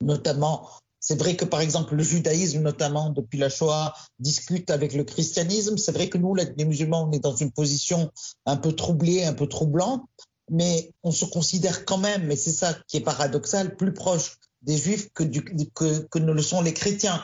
notamment. 0.00 0.68
C'est 1.00 1.18
vrai 1.18 1.36
que 1.36 1.44
par 1.44 1.60
exemple 1.60 1.94
le 1.94 2.02
judaïsme, 2.02 2.60
notamment 2.60 3.10
depuis 3.10 3.38
la 3.38 3.48
Shoah, 3.48 3.94
discute 4.18 4.70
avec 4.70 4.92
le 4.92 5.04
christianisme. 5.04 5.78
C'est 5.78 5.92
vrai 5.92 6.08
que 6.08 6.18
nous, 6.18 6.34
les 6.34 6.64
musulmans, 6.64 7.08
on 7.08 7.12
est 7.12 7.20
dans 7.20 7.36
une 7.36 7.52
position 7.52 8.10
un 8.44 8.56
peu 8.56 8.72
troublée, 8.72 9.24
un 9.24 9.32
peu 9.32 9.46
troublante, 9.46 10.02
mais 10.50 10.92
on 11.04 11.12
se 11.12 11.24
considère 11.24 11.84
quand 11.84 11.98
même, 11.98 12.30
et 12.30 12.36
c'est 12.36 12.52
ça 12.52 12.76
qui 12.88 12.96
est 12.96 13.02
paradoxal, 13.02 13.76
plus 13.76 13.92
proche 13.92 14.36
des 14.62 14.76
juifs 14.76 15.08
que, 15.12 15.22
que, 15.22 16.06
que 16.08 16.18
ne 16.18 16.32
le 16.32 16.42
sont 16.42 16.60
les 16.60 16.74
chrétiens. 16.74 17.22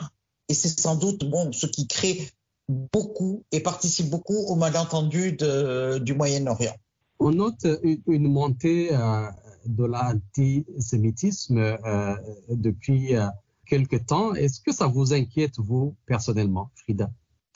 Et 0.49 0.53
c'est 0.53 0.79
sans 0.79 0.95
doute 0.95 1.25
bon, 1.29 1.51
ce 1.51 1.65
qui 1.65 1.87
crée 1.87 2.29
beaucoup 2.69 3.43
et 3.51 3.59
participe 3.59 4.09
beaucoup 4.09 4.37
au 4.37 4.55
malentendu 4.55 5.33
de, 5.33 5.97
du 5.99 6.13
Moyen-Orient. 6.13 6.75
On 7.19 7.31
note 7.31 7.65
une, 8.07 8.27
montée 8.27 8.93
euh, 8.93 9.29
de 9.65 9.85
l'antisémitisme 9.85 11.57
euh, 11.57 12.15
depuis 12.49 13.15
euh, 13.15 13.27
quelque 13.65 13.95
temps. 13.95 14.33
Est-ce 14.33 14.59
que 14.61 14.73
ça 14.73 14.87
vous 14.87 15.13
inquiète, 15.13 15.53
vous, 15.57 15.95
personnellement, 16.05 16.71
Frida? 16.75 17.09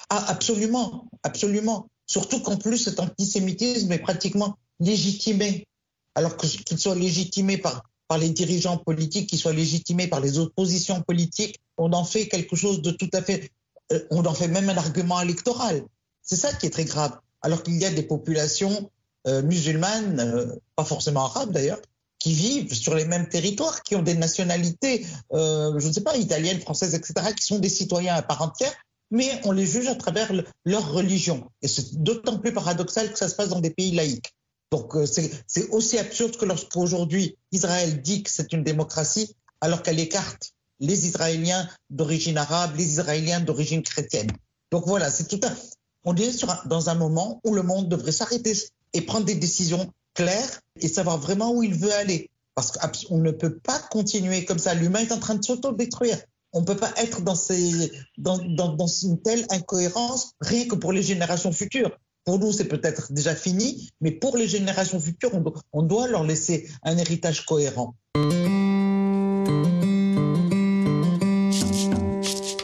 Ah, 0.09 0.25
Absolument, 0.29 1.09
absolument. 1.23 1.89
Surtout 2.05 2.39
qu'en 2.39 2.57
plus, 2.57 2.77
cet 2.77 2.99
antisémitisme 2.99 3.91
est 3.91 3.99
pratiquement 3.99 4.57
légitimé. 4.79 5.67
Alors 6.15 6.37
qu'il 6.37 6.79
soit 6.79 6.95
légitimé 6.95 7.57
par, 7.57 7.83
par 8.07 8.17
les 8.17 8.29
dirigeants 8.29 8.77
politiques, 8.77 9.29
qu'il 9.29 9.39
soit 9.39 9.53
légitimé 9.53 10.07
par 10.07 10.21
les 10.21 10.39
oppositions 10.39 11.01
politiques, 11.01 11.59
on 11.77 11.91
en 11.93 12.05
fait 12.05 12.27
quelque 12.27 12.55
chose 12.55 12.81
de 12.81 12.91
tout 12.91 13.09
à 13.13 13.21
fait... 13.21 13.51
Euh, 13.91 13.99
on 14.09 14.25
en 14.25 14.33
fait 14.33 14.47
même 14.47 14.69
un 14.69 14.77
argument 14.77 15.21
électoral. 15.21 15.83
C'est 16.21 16.35
ça 16.35 16.53
qui 16.53 16.65
est 16.65 16.71
très 16.71 16.85
grave. 16.85 17.17
Alors 17.41 17.63
qu'il 17.63 17.77
y 17.77 17.85
a 17.85 17.89
des 17.89 18.03
populations 18.03 18.89
euh, 19.27 19.41
musulmanes, 19.41 20.19
euh, 20.19 20.55
pas 20.75 20.85
forcément 20.85 21.25
arabes 21.25 21.51
d'ailleurs, 21.51 21.79
qui 22.19 22.33
vivent 22.33 22.73
sur 22.73 22.95
les 22.95 23.05
mêmes 23.05 23.29
territoires, 23.29 23.83
qui 23.83 23.95
ont 23.95 24.01
des 24.01 24.15
nationalités, 24.15 25.05
euh, 25.33 25.79
je 25.79 25.87
ne 25.87 25.93
sais 25.93 26.01
pas, 26.01 26.17
italiennes, 26.17 26.59
françaises, 26.59 26.95
etc., 26.95 27.33
qui 27.35 27.45
sont 27.45 27.59
des 27.59 27.69
citoyens 27.69 28.15
à 28.15 28.21
part 28.21 28.41
entière, 28.41 28.73
mais 29.11 29.39
on 29.45 29.51
les 29.51 29.65
juge 29.65 29.87
à 29.87 29.95
travers 29.95 30.33
le, 30.33 30.43
leur 30.65 30.91
religion. 30.91 31.49
Et 31.61 31.67
c'est 31.67 32.01
d'autant 32.01 32.39
plus 32.39 32.53
paradoxal 32.53 33.11
que 33.11 33.17
ça 33.17 33.29
se 33.29 33.35
passe 33.35 33.49
dans 33.49 33.61
des 33.61 33.69
pays 33.69 33.91
laïques. 33.91 34.33
Donc 34.71 34.95
euh, 34.95 35.05
c'est 35.05 35.69
aussi 35.69 35.97
absurde 35.97 36.35
que 36.35 36.45
lorsqu'aujourd'hui 36.45 37.37
Israël 37.51 38.01
dit 38.01 38.23
que 38.23 38.29
c'est 38.29 38.51
une 38.51 38.63
démocratie, 38.63 39.35
alors 39.61 39.81
qu'elle 39.81 39.99
écarte 39.99 40.53
les 40.79 41.07
Israéliens 41.07 41.67
d'origine 41.89 42.37
arabe, 42.37 42.75
les 42.75 42.85
Israéliens 42.85 43.39
d'origine 43.39 43.83
chrétienne. 43.83 44.31
Donc 44.71 44.85
voilà, 44.85 45.09
c'est 45.09 45.27
tout 45.27 45.39
un... 45.43 45.55
On 46.03 46.15
est 46.15 46.45
dans 46.65 46.89
un 46.89 46.95
moment 46.95 47.41
où 47.43 47.53
le 47.53 47.63
monde 47.63 47.89
devrait 47.89 48.11
s'arrêter 48.11 48.53
et 48.93 49.01
prendre 49.01 49.25
des 49.25 49.35
décisions 49.35 49.91
claires 50.13 50.61
et 50.79 50.87
savoir 50.87 51.17
vraiment 51.17 51.51
où 51.51 51.63
il 51.63 51.75
veut 51.75 51.93
aller. 51.93 52.29
Parce 52.55 52.71
qu'on 52.71 53.17
ne 53.17 53.31
peut 53.31 53.57
pas 53.57 53.79
continuer 53.91 54.45
comme 54.45 54.57
ça. 54.57 54.73
L'humain 54.73 55.01
est 55.01 55.11
en 55.11 55.19
train 55.19 55.35
de 55.35 55.43
s'auto-détruire. 55.43 56.17
On 56.53 56.61
ne 56.61 56.65
peut 56.65 56.77
pas 56.77 56.91
être 56.97 57.21
dans, 57.21 57.35
une 57.35 59.21
telle 59.21 59.45
incohérence 59.49 60.31
rien 60.41 60.65
que 60.67 60.75
pour 60.75 60.93
les 60.93 61.03
générations 61.03 61.51
futures. 61.51 61.91
Pour 62.23 62.39
nous, 62.39 62.51
c'est 62.51 62.65
peut-être 62.65 63.13
déjà 63.13 63.35
fini, 63.35 63.89
mais 64.01 64.11
pour 64.11 64.37
les 64.37 64.47
générations 64.47 64.99
futures, 64.99 65.33
on, 65.33 65.43
on 65.71 65.83
doit 65.83 66.07
leur 66.07 66.23
laisser 66.23 66.69
un 66.83 66.97
héritage 66.97 67.45
cohérent. 67.45 67.95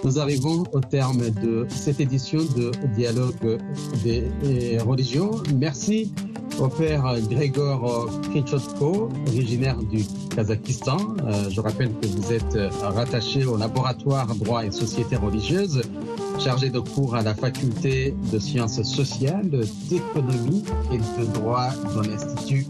Nous 0.04 0.20
arrivons 0.20 0.63
au 0.74 0.82
terme 0.82 1.30
de 1.30 1.66
cette 1.70 2.00
édition 2.00 2.39
de 2.58 2.72
Dialogue 2.96 3.60
des 4.04 4.78
religions. 4.80 5.32
Merci 5.56 6.12
au 6.60 6.68
père 6.68 7.16
Grégor 7.30 8.10
Krichotko, 8.30 9.10
originaire 9.28 9.78
du 9.78 10.04
Kazakhstan. 10.36 10.98
Euh, 11.26 11.50
je 11.50 11.62
rappelle 11.62 11.92
que 12.02 12.08
vous 12.08 12.34
êtes 12.34 12.58
rattaché 12.82 13.46
au 13.46 13.58
laboratoire 13.58 14.28
droit 14.36 14.66
et 14.66 14.72
société 14.72 15.16
religieuse, 15.16 15.82
chargé 16.39 16.70
de 16.70 16.80
cours 16.80 17.16
à 17.16 17.22
la 17.22 17.34
faculté 17.34 18.13
de 18.32 18.39
sciences 18.39 18.84
sociales, 18.84 19.50
d'économie 19.89 20.63
et 20.92 20.98
de 20.98 21.26
droit 21.34 21.70
de 21.96 22.10
l'Institut 22.10 22.68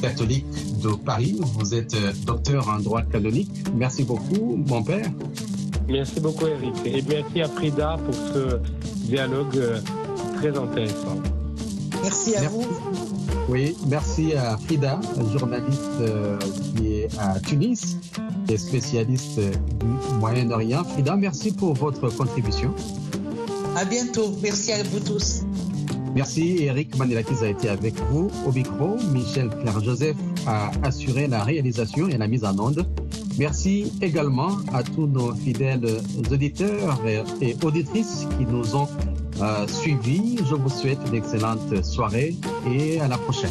catholique 0.00 0.80
de 0.80 0.90
Paris. 0.90 1.40
Vous 1.58 1.74
êtes 1.74 1.96
docteur 2.26 2.68
en 2.68 2.80
droit 2.80 3.02
canonique. 3.02 3.52
Merci 3.74 4.02
beaucoup, 4.02 4.56
mon 4.66 4.82
père. 4.82 5.08
Merci 5.92 6.20
beaucoup, 6.20 6.46
Eric. 6.46 6.74
Et 6.86 7.02
merci 7.02 7.42
à 7.42 7.48
Frida 7.48 7.98
pour 8.02 8.14
ce 8.14 8.58
dialogue 9.06 9.56
euh, 9.56 9.78
très 10.36 10.56
intéressant. 10.56 11.20
Merci 12.02 12.34
à 12.34 12.48
vous. 12.48 12.64
Oui, 13.50 13.76
merci 13.86 14.32
à 14.32 14.56
Frida, 14.56 14.98
journaliste 15.36 16.00
euh, 16.00 16.38
qui 16.74 16.94
est 16.94 17.08
à 17.18 17.38
Tunis 17.40 17.98
et 18.48 18.56
spécialiste 18.56 19.38
du 19.38 20.18
Moyen-Orient. 20.18 20.82
Frida, 20.84 21.14
merci 21.14 21.52
pour 21.52 21.74
votre 21.74 22.08
contribution. 22.08 22.74
À 23.76 23.84
bientôt. 23.84 24.32
Merci 24.42 24.72
à 24.72 24.82
vous 24.84 25.00
tous. 25.00 25.42
Merci. 26.14 26.56
Eric 26.60 26.96
Manelakiz 26.96 27.42
a 27.42 27.48
été 27.48 27.68
avec 27.68 27.94
vous 28.10 28.30
au 28.46 28.52
micro. 28.52 28.96
Michel 29.12 29.50
Claire-Joseph 29.50 30.16
a 30.46 30.70
assuré 30.84 31.26
la 31.26 31.44
réalisation 31.44 32.08
et 32.08 32.16
la 32.16 32.28
mise 32.28 32.44
en 32.44 32.58
onde. 32.58 32.86
Merci 33.38 33.92
également 34.02 34.58
à 34.72 34.82
tous 34.82 35.06
nos 35.06 35.34
fidèles 35.34 35.86
auditeurs 36.30 37.00
et 37.40 37.56
auditrices 37.64 38.26
qui 38.38 38.44
nous 38.46 38.76
ont 38.76 38.88
euh, 39.40 39.66
suivis. 39.66 40.38
Je 40.48 40.54
vous 40.54 40.68
souhaite 40.68 40.98
une 41.08 41.14
excellente 41.14 41.84
soirée 41.84 42.34
et 42.70 43.00
à 43.00 43.08
la 43.08 43.18
prochaine. 43.18 43.50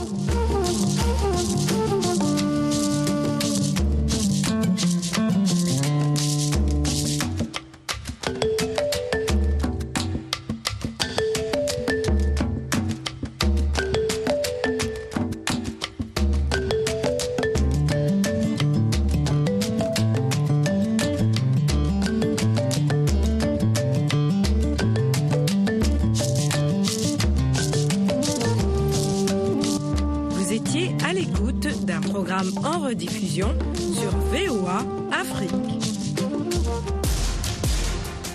L'écoute 31.21 31.67
d'un 31.85 32.01
programme 32.01 32.49
en 32.63 32.79
rediffusion 32.79 33.53
sur 33.77 34.09
VOA 34.31 34.83
Afrique. 35.11 35.51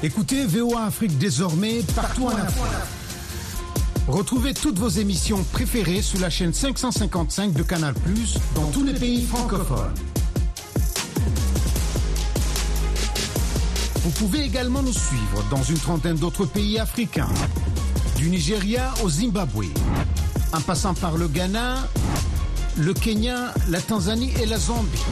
Écoutez 0.04 0.46
VOA 0.46 0.84
Afrique 0.84 1.18
désormais 1.18 1.82
partout 1.96 2.26
en 2.26 2.36
Afrique. 2.36 2.62
Retrouvez 4.06 4.54
toutes 4.54 4.78
vos 4.78 4.88
émissions 4.88 5.42
préférées 5.52 6.00
sur 6.00 6.20
la 6.20 6.30
chaîne 6.30 6.52
555 6.52 7.52
de 7.54 7.64
Canal 7.64 7.92
dans 8.54 8.66
tous 8.70 8.84
les 8.84 8.94
pays 8.94 9.26
francophones. 9.26 9.92
Vous 14.04 14.10
pouvez 14.10 14.42
également 14.44 14.82
nous 14.82 14.92
suivre 14.92 15.44
dans 15.50 15.62
une 15.64 15.78
trentaine 15.78 16.16
d'autres 16.18 16.46
pays 16.46 16.78
africains, 16.78 17.34
du 18.16 18.30
Nigeria 18.30 18.94
au 19.02 19.10
Zimbabwe, 19.10 19.64
en 20.52 20.60
passant 20.60 20.94
par 20.94 21.16
le 21.16 21.26
Ghana, 21.26 21.78
le 22.78 22.92
Kenya, 22.92 23.54
la 23.68 23.80
Tanzanie 23.80 24.32
et 24.40 24.46
la 24.46 24.58
Zambie. 24.58 25.02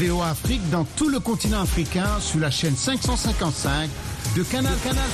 VOA 0.00 0.28
Afrique 0.30 0.68
dans 0.70 0.84
tout 0.96 1.08
le 1.08 1.20
continent 1.20 1.60
africain 1.60 2.18
sur 2.20 2.40
la 2.40 2.50
chaîne 2.50 2.76
555 2.76 3.88
de 4.36 4.42
Canal 4.42 4.74
Canal. 4.82 5.10